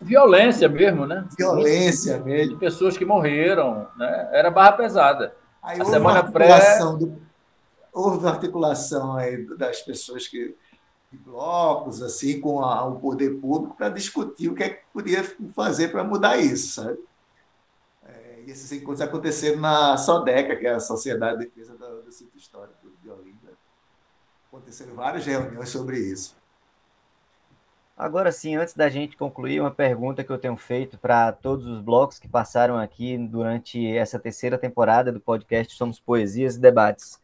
Violência 0.00 0.68
mesmo, 0.68 1.06
né? 1.06 1.24
Violência 1.36 2.18
mesmo. 2.18 2.52
De 2.52 2.60
pessoas 2.60 2.96
que 2.96 3.06
morreram, 3.06 3.88
né? 3.96 4.28
Era 4.32 4.50
barra 4.50 4.72
pesada. 4.72 5.34
Aí 5.64 5.80
a 5.80 5.84
semana 5.86 6.30
pré. 6.30 6.78
Do, 6.78 7.20
houve 7.90 8.26
articulação 8.28 9.16
aí 9.16 9.46
das 9.56 9.80
pessoas 9.80 10.28
que 10.28 10.54
blocos 11.10 12.02
assim 12.02 12.40
com 12.40 12.60
a, 12.60 12.84
o 12.84 12.98
poder 12.98 13.40
público 13.40 13.76
para 13.76 13.88
discutir 13.88 14.48
o 14.48 14.54
que 14.54 14.64
é 14.64 14.68
que 14.70 14.84
podia 14.92 15.24
fazer 15.54 15.88
para 15.88 16.04
mudar 16.04 16.36
isso, 16.36 16.82
sabe? 16.82 16.98
É, 18.04 18.42
e 18.46 18.50
esses 18.50 18.70
encontros 18.72 19.00
aconteceram 19.00 19.60
na 19.60 19.96
SODECA, 19.96 20.56
que 20.56 20.66
é 20.66 20.74
a 20.74 20.80
Sociedade 20.80 21.38
de 21.38 21.44
Defesa 21.46 21.76
do, 21.76 22.02
do 22.02 22.12
Sítio 22.12 22.36
Histórico 22.36 22.88
de 23.00 23.08
Olinda. 23.08 23.52
Aconteceram 24.48 24.94
várias 24.94 25.24
reuniões 25.24 25.68
sobre 25.68 25.98
isso. 25.98 26.36
Agora 27.96 28.32
sim, 28.32 28.56
antes 28.56 28.74
da 28.74 28.88
gente 28.88 29.16
concluir, 29.16 29.60
uma 29.60 29.70
pergunta 29.70 30.24
que 30.24 30.30
eu 30.30 30.38
tenho 30.38 30.56
feito 30.56 30.98
para 30.98 31.30
todos 31.30 31.64
os 31.64 31.80
blocos 31.80 32.18
que 32.18 32.26
passaram 32.26 32.76
aqui 32.76 33.16
durante 33.16 33.86
essa 33.96 34.18
terceira 34.18 34.58
temporada 34.58 35.12
do 35.12 35.20
podcast 35.20 35.76
Somos 35.76 36.00
Poesias 36.00 36.56
e 36.56 36.60
Debates. 36.60 37.20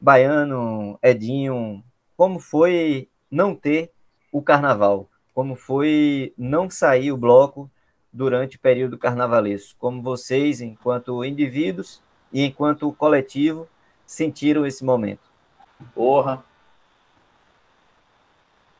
Baiano, 0.00 0.98
Edinho, 1.00 1.84
como 2.16 2.40
foi 2.40 3.08
não 3.30 3.54
ter 3.54 3.92
o 4.32 4.42
carnaval, 4.42 5.08
como 5.32 5.54
foi 5.54 6.34
não 6.36 6.68
sair 6.68 7.12
o 7.12 7.16
bloco 7.16 7.70
durante 8.12 8.56
o 8.56 8.60
período 8.60 8.98
carnavalesco, 8.98 9.78
como 9.78 10.02
vocês, 10.02 10.60
enquanto 10.60 11.24
indivíduos 11.24 12.02
e 12.32 12.44
enquanto 12.44 12.92
coletivo, 12.92 13.68
sentiram 14.04 14.66
esse 14.66 14.84
momento. 14.84 15.30
Porra. 15.94 16.44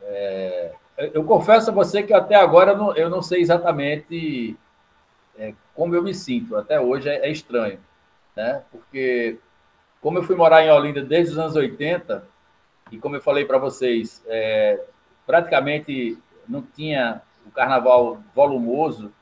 É, 0.00 0.74
eu 1.14 1.24
confesso 1.24 1.70
a 1.70 1.72
você 1.72 2.02
que 2.02 2.12
até 2.12 2.34
agora 2.34 2.72
eu 2.72 2.78
não, 2.78 2.96
eu 2.96 3.10
não 3.10 3.22
sei 3.22 3.40
exatamente 3.40 4.56
é, 5.36 5.54
como 5.74 5.94
eu 5.94 6.02
me 6.02 6.14
sinto. 6.14 6.56
Até 6.56 6.80
hoje 6.80 7.08
é, 7.08 7.26
é, 7.26 7.30
estranho, 7.30 7.78
né? 8.36 8.62
Porque 8.70 9.38
como 10.00 10.18
eu 10.18 10.22
fui 10.22 10.36
morar 10.36 10.62
em 10.62 10.70
Olinda 10.70 11.02
desde 11.02 11.32
os 11.32 11.38
anos 11.38 11.56
80 11.56 12.26
e 12.90 12.98
como 12.98 13.16
eu 13.16 13.20
falei 13.20 13.44
para 13.44 13.58
vocês, 13.58 14.22
é, 14.26 14.84
praticamente 15.26 16.18
não 16.48 16.62
tinha 16.62 17.22
o 17.46 17.50
carnaval 17.50 18.22
volumoso, 18.34 19.12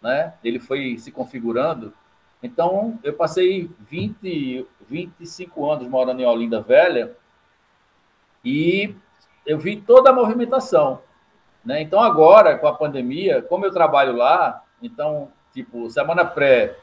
né? 0.00 0.34
Ele 0.42 0.58
foi 0.58 0.96
se 0.98 1.10
configurando. 1.12 1.92
Então, 2.42 2.98
eu 3.02 3.12
passei 3.12 3.68
20, 3.80 4.66
25 4.88 5.70
anos 5.70 5.88
morando 5.88 6.20
em 6.20 6.26
Olinda 6.26 6.60
Velha 6.60 7.16
e 8.44 8.94
eu 9.44 9.58
vi 9.58 9.80
toda 9.80 10.10
a 10.10 10.12
movimentação. 10.12 11.00
Né? 11.68 11.82
Então, 11.82 12.00
agora, 12.00 12.56
com 12.56 12.66
a 12.66 12.74
pandemia, 12.74 13.42
como 13.42 13.66
eu 13.66 13.70
trabalho 13.70 14.16
lá, 14.16 14.64
então, 14.80 15.30
tipo, 15.52 15.90
semana 15.90 16.24
pré 16.24 16.78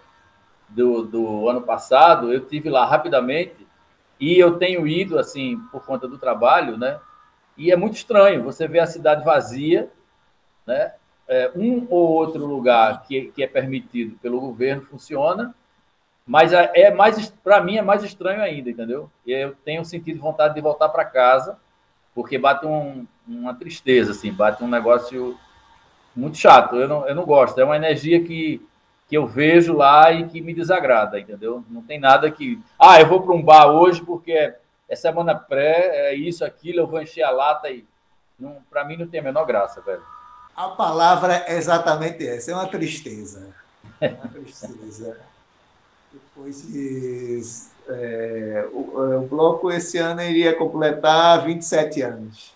do, 0.69 1.01
do 1.01 1.49
ano 1.49 1.63
passado, 1.63 2.31
eu 2.31 2.45
tive 2.45 2.69
lá 2.69 2.85
rapidamente 2.85 3.65
e 4.19 4.37
eu 4.37 4.59
tenho 4.59 4.87
ido, 4.87 5.17
assim, 5.17 5.57
por 5.71 5.83
conta 5.83 6.07
do 6.07 6.19
trabalho, 6.19 6.77
né? 6.77 6.99
E 7.57 7.71
é 7.71 7.75
muito 7.75 7.95
estranho 7.95 8.43
você 8.43 8.67
ver 8.67 8.77
a 8.77 8.85
cidade 8.85 9.25
vazia, 9.25 9.89
né? 10.67 10.93
É, 11.27 11.51
um 11.55 11.87
ou 11.89 12.11
outro 12.11 12.45
lugar 12.45 13.01
que, 13.07 13.31
que 13.31 13.41
é 13.41 13.47
permitido 13.47 14.19
pelo 14.19 14.39
governo 14.39 14.83
funciona, 14.83 15.55
mas 16.27 16.53
é, 16.53 16.93
mais 16.93 17.31
para 17.43 17.59
mim 17.59 17.77
é 17.77 17.81
mais 17.81 18.03
estranho 18.03 18.39
ainda, 18.39 18.69
entendeu? 18.69 19.09
Eu 19.25 19.55
tenho 19.65 19.83
sentido 19.83 20.21
vontade 20.21 20.53
de 20.53 20.61
voltar 20.61 20.89
para 20.89 21.03
casa, 21.05 21.57
porque 22.13 22.37
bate 22.37 22.67
um, 22.67 23.07
uma 23.27 23.53
tristeza, 23.53 24.11
assim, 24.11 24.31
bate 24.31 24.63
um 24.63 24.67
negócio 24.67 25.37
muito 26.15 26.37
chato. 26.37 26.75
Eu 26.75 26.87
não, 26.87 27.07
eu 27.07 27.15
não 27.15 27.25
gosto. 27.25 27.59
É 27.59 27.63
uma 27.63 27.75
energia 27.75 28.23
que, 28.23 28.65
que 29.07 29.17
eu 29.17 29.25
vejo 29.25 29.73
lá 29.73 30.11
e 30.11 30.27
que 30.27 30.41
me 30.41 30.53
desagrada, 30.53 31.19
entendeu? 31.19 31.63
Não 31.69 31.81
tem 31.81 31.99
nada 31.99 32.29
que. 32.31 32.61
Ah, 32.79 32.99
eu 32.99 33.07
vou 33.07 33.21
para 33.21 33.33
um 33.33 33.41
bar 33.41 33.67
hoje 33.67 34.01
porque 34.01 34.31
é, 34.31 34.59
é 34.87 34.95
semana 34.95 35.35
pré, 35.35 36.11
é 36.11 36.15
isso, 36.15 36.45
aquilo, 36.45 36.79
eu 36.79 36.87
vou 36.87 37.01
encher 37.01 37.23
a 37.23 37.31
lata 37.31 37.69
e. 37.69 37.85
Para 38.69 38.83
mim 38.83 38.97
não 38.97 39.07
tem 39.07 39.21
a 39.21 39.23
menor 39.23 39.45
graça, 39.45 39.81
velho. 39.81 40.03
A 40.55 40.69
palavra 40.69 41.43
é 41.47 41.57
exatamente 41.57 42.25
essa, 42.25 42.51
é 42.51 42.53
uma 42.53 42.67
tristeza. 42.67 43.53
É 43.99 44.09
uma 44.09 44.27
tristeza. 44.27 45.17
Depois 46.11 47.71
é, 47.87 48.67
o, 48.71 49.03
é, 49.03 49.17
o, 49.17 49.21
bloco 49.21 49.71
esse 49.71 49.97
ano 49.97 50.21
iria 50.21 50.55
completar 50.55 51.43
27 51.45 52.01
anos. 52.01 52.54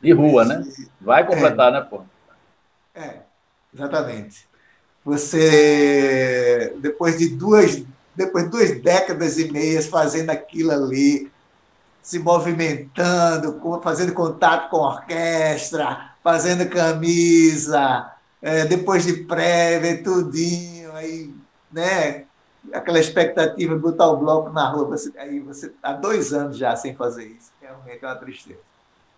De 0.00 0.12
rua, 0.12 0.44
né? 0.44 0.64
Vai 1.00 1.26
completar, 1.26 1.68
é, 1.68 1.72
né, 1.72 1.80
pô? 1.80 2.02
É, 2.94 3.20
exatamente. 3.74 4.48
Você, 5.04 6.74
depois 6.78 7.18
de 7.18 7.30
duas, 7.30 7.82
depois 8.14 8.44
de 8.44 8.50
duas 8.50 8.80
décadas 8.80 9.38
e 9.38 9.50
meias 9.50 9.86
fazendo 9.86 10.30
aquilo 10.30 10.70
ali, 10.70 11.30
se 12.02 12.18
movimentando, 12.18 13.60
fazendo 13.82 14.12
contato 14.12 14.70
com 14.70 14.84
a 14.84 14.94
orquestra, 14.94 16.12
fazendo 16.22 16.68
camisa, 16.68 18.12
é, 18.40 18.64
depois 18.66 19.04
de 19.04 19.24
prévia, 19.24 20.02
tudinho, 20.02 20.92
aí, 20.92 21.34
né? 21.72 22.24
Aquela 22.72 23.00
expectativa 23.00 23.74
de 23.74 23.80
botar 23.80 24.08
o 24.08 24.18
bloco 24.18 24.50
na 24.50 24.68
rua, 24.68 24.84
você, 24.84 25.12
aí 25.18 25.40
você 25.40 25.72
há 25.82 25.92
dois 25.92 26.32
anos 26.32 26.56
já 26.56 26.76
sem 26.76 26.94
fazer 26.94 27.24
isso. 27.24 27.50
Realmente 27.60 28.04
é 28.04 28.06
uma 28.06 28.16
tristeza 28.16 28.67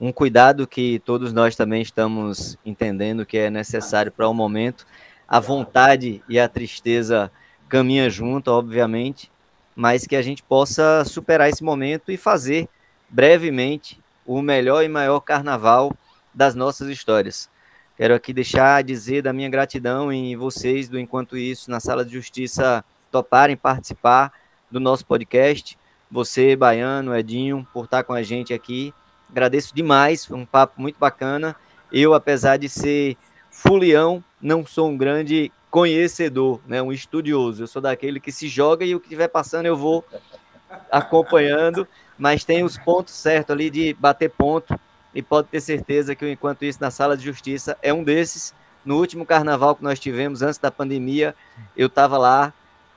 um 0.00 0.10
cuidado 0.10 0.66
que 0.66 0.98
todos 1.00 1.30
nós 1.30 1.54
também 1.54 1.82
estamos 1.82 2.56
entendendo 2.64 3.26
que 3.26 3.36
é 3.36 3.50
necessário 3.50 4.10
para 4.10 4.26
o 4.26 4.32
momento. 4.32 4.86
A 5.28 5.38
vontade 5.38 6.22
e 6.26 6.40
a 6.40 6.48
tristeza 6.48 7.30
caminham 7.68 8.08
junto, 8.08 8.50
obviamente, 8.50 9.30
mas 9.76 10.06
que 10.06 10.16
a 10.16 10.22
gente 10.22 10.42
possa 10.42 11.04
superar 11.04 11.50
esse 11.50 11.62
momento 11.62 12.10
e 12.10 12.16
fazer 12.16 12.66
brevemente 13.10 14.00
o 14.24 14.40
melhor 14.40 14.82
e 14.82 14.88
maior 14.88 15.20
carnaval 15.20 15.94
das 16.32 16.54
nossas 16.54 16.88
histórias. 16.88 17.50
Quero 17.96 18.14
aqui 18.14 18.32
deixar 18.32 18.82
dizer 18.82 19.22
da 19.22 19.34
minha 19.34 19.50
gratidão 19.50 20.10
em 20.10 20.34
vocês 20.34 20.88
do 20.88 20.98
Enquanto 20.98 21.36
Isso 21.36 21.70
na 21.70 21.78
Sala 21.78 22.04
de 22.06 22.12
Justiça 22.12 22.82
toparem 23.12 23.56
participar 23.56 24.32
do 24.70 24.80
nosso 24.80 25.04
podcast. 25.04 25.76
Você, 26.10 26.56
Baiano, 26.56 27.14
Edinho, 27.14 27.68
por 27.74 27.84
estar 27.84 28.02
com 28.02 28.14
a 28.14 28.22
gente 28.22 28.54
aqui 28.54 28.94
Agradeço 29.30 29.74
demais, 29.74 30.24
foi 30.24 30.36
um 30.36 30.46
papo 30.46 30.80
muito 30.80 30.98
bacana. 30.98 31.54
Eu, 31.92 32.14
apesar 32.14 32.56
de 32.56 32.68
ser 32.68 33.16
fulião, 33.50 34.22
não 34.40 34.64
sou 34.64 34.88
um 34.88 34.96
grande 34.96 35.52
conhecedor, 35.70 36.60
né, 36.66 36.82
um 36.82 36.92
estudioso. 36.92 37.62
Eu 37.62 37.66
sou 37.66 37.80
daquele 37.80 38.18
que 38.18 38.32
se 38.32 38.48
joga 38.48 38.84
e 38.84 38.94
o 38.94 39.00
que 39.00 39.06
estiver 39.06 39.28
passando 39.28 39.66
eu 39.66 39.76
vou 39.76 40.04
acompanhando, 40.90 41.86
mas 42.18 42.44
tem 42.44 42.64
os 42.64 42.76
pontos 42.76 43.14
certos 43.14 43.54
ali 43.54 43.70
de 43.70 43.94
bater 43.94 44.30
ponto 44.30 44.78
e 45.14 45.22
pode 45.22 45.48
ter 45.48 45.60
certeza 45.60 46.14
que 46.14 46.28
enquanto 46.30 46.64
isso 46.64 46.80
na 46.80 46.90
sala 46.90 47.16
de 47.16 47.24
justiça 47.24 47.76
é 47.82 47.92
um 47.92 48.02
desses. 48.04 48.54
No 48.84 48.96
último 48.96 49.26
carnaval 49.26 49.76
que 49.76 49.84
nós 49.84 49.98
tivemos 49.98 50.42
antes 50.42 50.58
da 50.58 50.70
pandemia, 50.70 51.34
eu 51.76 51.86
estava 51.86 52.16
lá 52.16 52.52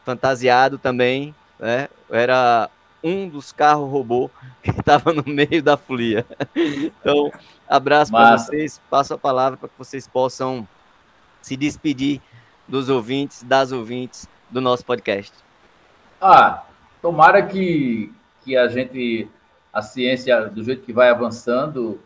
fantasiado 0.05 0.77
também, 0.77 1.35
né? 1.59 1.89
Era 2.09 2.69
um 3.03 3.27
dos 3.27 3.51
carros 3.51 3.91
robô 3.91 4.29
que 4.61 4.71
estava 4.79 5.11
no 5.11 5.23
meio 5.25 5.61
da 5.61 5.75
folia. 5.75 6.25
Então, 6.55 7.31
abraço 7.67 8.11
para 8.11 8.37
vocês, 8.37 8.81
passo 8.89 9.13
a 9.13 9.17
palavra 9.17 9.57
para 9.57 9.69
que 9.69 9.77
vocês 9.77 10.07
possam 10.07 10.67
se 11.41 11.57
despedir 11.57 12.21
dos 12.67 12.89
ouvintes, 12.89 13.43
das 13.43 13.71
ouvintes 13.71 14.27
do 14.49 14.61
nosso 14.61 14.85
podcast. 14.85 15.33
Ah, 16.21 16.63
tomara 17.01 17.45
que, 17.45 18.13
que 18.43 18.55
a 18.55 18.67
gente, 18.69 19.27
a 19.73 19.81
ciência, 19.81 20.47
do 20.47 20.63
jeito 20.63 20.83
que 20.83 20.93
vai 20.93 21.09
avançando, 21.09 21.99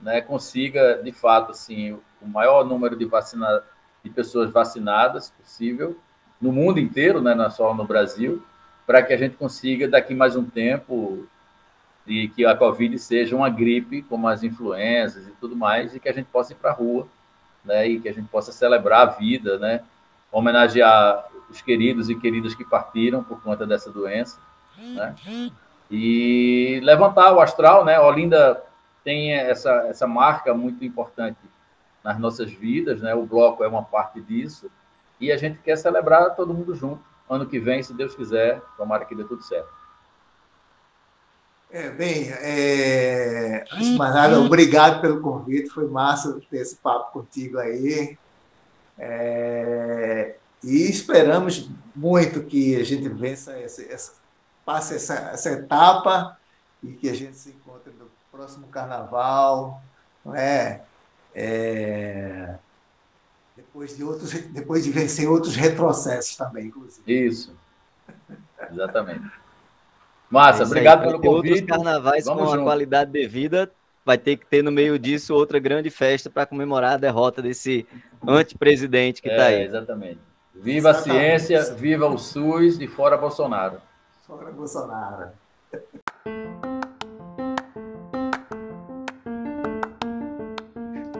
né, 0.00 0.20
consiga, 0.20 1.02
de 1.02 1.10
fato, 1.10 1.50
assim, 1.50 1.98
o 2.22 2.26
maior 2.26 2.64
número 2.64 2.96
de, 2.96 3.04
vacina, 3.04 3.62
de 4.02 4.10
pessoas 4.10 4.52
vacinadas 4.52 5.30
possível, 5.30 5.98
no 6.40 6.52
mundo 6.52 6.78
inteiro, 6.78 7.20
né, 7.20 7.34
não 7.34 7.50
só 7.50 7.74
no 7.74 7.84
Brasil, 7.84 8.44
para 8.86 9.02
que 9.02 9.12
a 9.12 9.16
gente 9.16 9.36
consiga, 9.36 9.88
daqui 9.88 10.14
mais 10.14 10.36
um 10.36 10.44
tempo, 10.44 11.26
e 12.06 12.28
que 12.28 12.44
a 12.44 12.54
Covid 12.54 12.98
seja 12.98 13.34
uma 13.34 13.48
gripe, 13.48 14.02
como 14.02 14.28
as 14.28 14.42
influenzas 14.42 15.26
e 15.26 15.30
tudo 15.32 15.56
mais, 15.56 15.94
e 15.94 16.00
que 16.00 16.08
a 16.08 16.12
gente 16.12 16.26
possa 16.26 16.52
ir 16.52 16.56
para 16.56 16.70
a 16.70 16.74
rua, 16.74 17.08
né, 17.64 17.88
e 17.88 18.00
que 18.00 18.08
a 18.08 18.12
gente 18.12 18.28
possa 18.28 18.52
celebrar 18.52 19.00
a 19.00 19.10
vida, 19.10 19.58
né, 19.58 19.82
homenagear 20.30 21.26
os 21.48 21.62
queridos 21.62 22.10
e 22.10 22.14
queridas 22.14 22.54
que 22.54 22.64
partiram 22.64 23.24
por 23.24 23.42
conta 23.42 23.66
dessa 23.66 23.90
doença, 23.90 24.38
né, 24.78 25.14
e 25.90 26.80
levantar 26.82 27.32
o 27.32 27.40
astral, 27.40 27.84
né, 27.84 27.98
Olinda 27.98 28.62
tem 29.02 29.32
essa, 29.32 29.70
essa 29.88 30.06
marca 30.06 30.52
muito 30.52 30.84
importante 30.84 31.38
nas 32.02 32.18
nossas 32.18 32.52
vidas, 32.52 33.00
né, 33.00 33.14
o 33.14 33.24
bloco 33.24 33.64
é 33.64 33.68
uma 33.68 33.82
parte 33.82 34.20
disso, 34.20 34.70
e 35.18 35.32
a 35.32 35.38
gente 35.38 35.58
quer 35.60 35.76
celebrar 35.76 36.36
todo 36.36 36.52
mundo 36.52 36.74
junto 36.74 37.13
ano 37.28 37.46
que 37.46 37.58
vem, 37.58 37.82
se 37.82 37.92
Deus 37.94 38.14
quiser, 38.14 38.60
tomara 38.76 39.04
que 39.04 39.14
dê 39.14 39.24
tudo 39.24 39.42
certo. 39.42 39.68
É, 41.70 41.90
bem, 41.90 42.30
é, 42.30 43.64
antes 43.72 43.88
de 43.88 43.96
mais 43.98 44.14
nada, 44.14 44.38
obrigado 44.38 45.00
pelo 45.00 45.20
convite, 45.20 45.70
foi 45.70 45.88
massa 45.88 46.40
ter 46.48 46.58
esse 46.58 46.76
papo 46.76 47.12
contigo 47.12 47.58
aí. 47.58 48.16
É, 48.96 50.36
e 50.62 50.88
esperamos 50.88 51.68
muito 51.94 52.44
que 52.44 52.76
a 52.76 52.84
gente 52.84 53.08
vença 53.08 53.52
essa, 53.58 54.14
passe 54.64 54.94
essa, 54.94 55.14
essa 55.30 55.50
etapa 55.50 56.38
e 56.82 56.92
que 56.92 57.08
a 57.08 57.14
gente 57.14 57.36
se 57.36 57.50
encontre 57.50 57.92
no 57.92 58.08
próximo 58.30 58.68
carnaval, 58.68 59.82
não 60.24 60.34
é? 60.34 60.82
é 61.34 62.54
depois 63.74 63.96
de 63.96 64.04
outros, 64.04 64.32
depois 64.32 64.84
de 64.84 64.90
vencer 64.92 65.28
outros 65.28 65.56
retrocessos 65.56 66.36
também, 66.36 66.66
inclusive. 66.66 67.02
Isso. 67.12 67.52
Exatamente. 68.70 69.28
Massa, 70.30 70.62
é 70.62 70.66
obrigado 70.66 71.00
aí, 71.00 71.06
pelo 71.08 71.20
convite. 71.20 71.60
Outros 71.60 71.68
carnavais 71.68 72.24
Vamos 72.24 72.44
com 72.44 72.50
junto. 72.50 72.60
a 72.60 72.64
qualidade 72.64 73.10
devida, 73.10 73.68
vai 74.04 74.16
ter 74.16 74.36
que 74.36 74.46
ter 74.46 74.62
no 74.62 74.70
meio 74.70 74.96
disso 74.96 75.34
outra 75.34 75.58
grande 75.58 75.90
festa 75.90 76.30
para 76.30 76.46
comemorar 76.46 76.92
a 76.92 76.98
derrota 76.98 77.42
desse 77.42 77.84
antepresidente 78.24 79.20
que 79.20 79.28
está 79.28 79.50
é, 79.50 79.56
aí. 79.56 79.62
Exatamente. 79.64 80.20
Viva 80.54 80.90
exatamente. 80.90 81.32
a 81.32 81.40
ciência, 81.40 81.74
viva 81.74 82.06
o 82.06 82.16
SUS 82.16 82.80
e 82.80 82.86
fora 82.86 83.16
Bolsonaro. 83.16 83.80
Fora 84.24 84.52
Bolsonaro. 84.52 85.30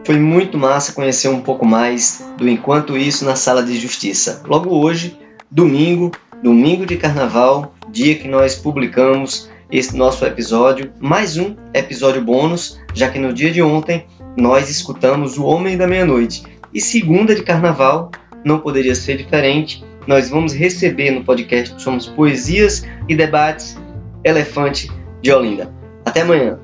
Foi 0.05 0.19
muito 0.19 0.55
massa 0.55 0.93
conhecer 0.93 1.29
um 1.29 1.41
pouco 1.41 1.65
mais 1.65 2.23
do 2.37 2.47
Enquanto 2.47 2.95
Isso 2.95 3.25
na 3.25 3.35
Sala 3.35 3.63
de 3.63 3.75
Justiça. 3.79 4.43
Logo 4.45 4.69
hoje, 4.69 5.17
domingo, 5.49 6.11
domingo 6.43 6.85
de 6.85 6.95
carnaval, 6.95 7.73
dia 7.89 8.13
que 8.13 8.27
nós 8.27 8.53
publicamos 8.53 9.49
esse 9.71 9.97
nosso 9.97 10.23
episódio, 10.23 10.93
mais 10.99 11.37
um 11.37 11.55
episódio 11.73 12.21
bônus, 12.21 12.79
já 12.93 13.09
que 13.09 13.17
no 13.17 13.33
dia 13.33 13.49
de 13.49 13.63
ontem 13.63 14.05
nós 14.37 14.69
escutamos 14.69 15.39
O 15.39 15.45
Homem 15.45 15.75
da 15.75 15.87
Meia-Noite. 15.87 16.43
E 16.71 16.79
segunda 16.79 17.33
de 17.33 17.41
carnaval 17.41 18.11
não 18.43 18.59
poderia 18.59 18.93
ser 18.93 19.17
diferente. 19.17 19.83
Nós 20.05 20.29
vamos 20.29 20.53
receber 20.53 21.09
no 21.09 21.23
podcast 21.23 21.81
Somos 21.81 22.05
Poesias 22.05 22.85
e 23.09 23.15
Debates 23.15 23.75
Elefante 24.23 24.87
de 25.19 25.31
Olinda. 25.31 25.73
Até 26.05 26.21
amanhã. 26.21 26.59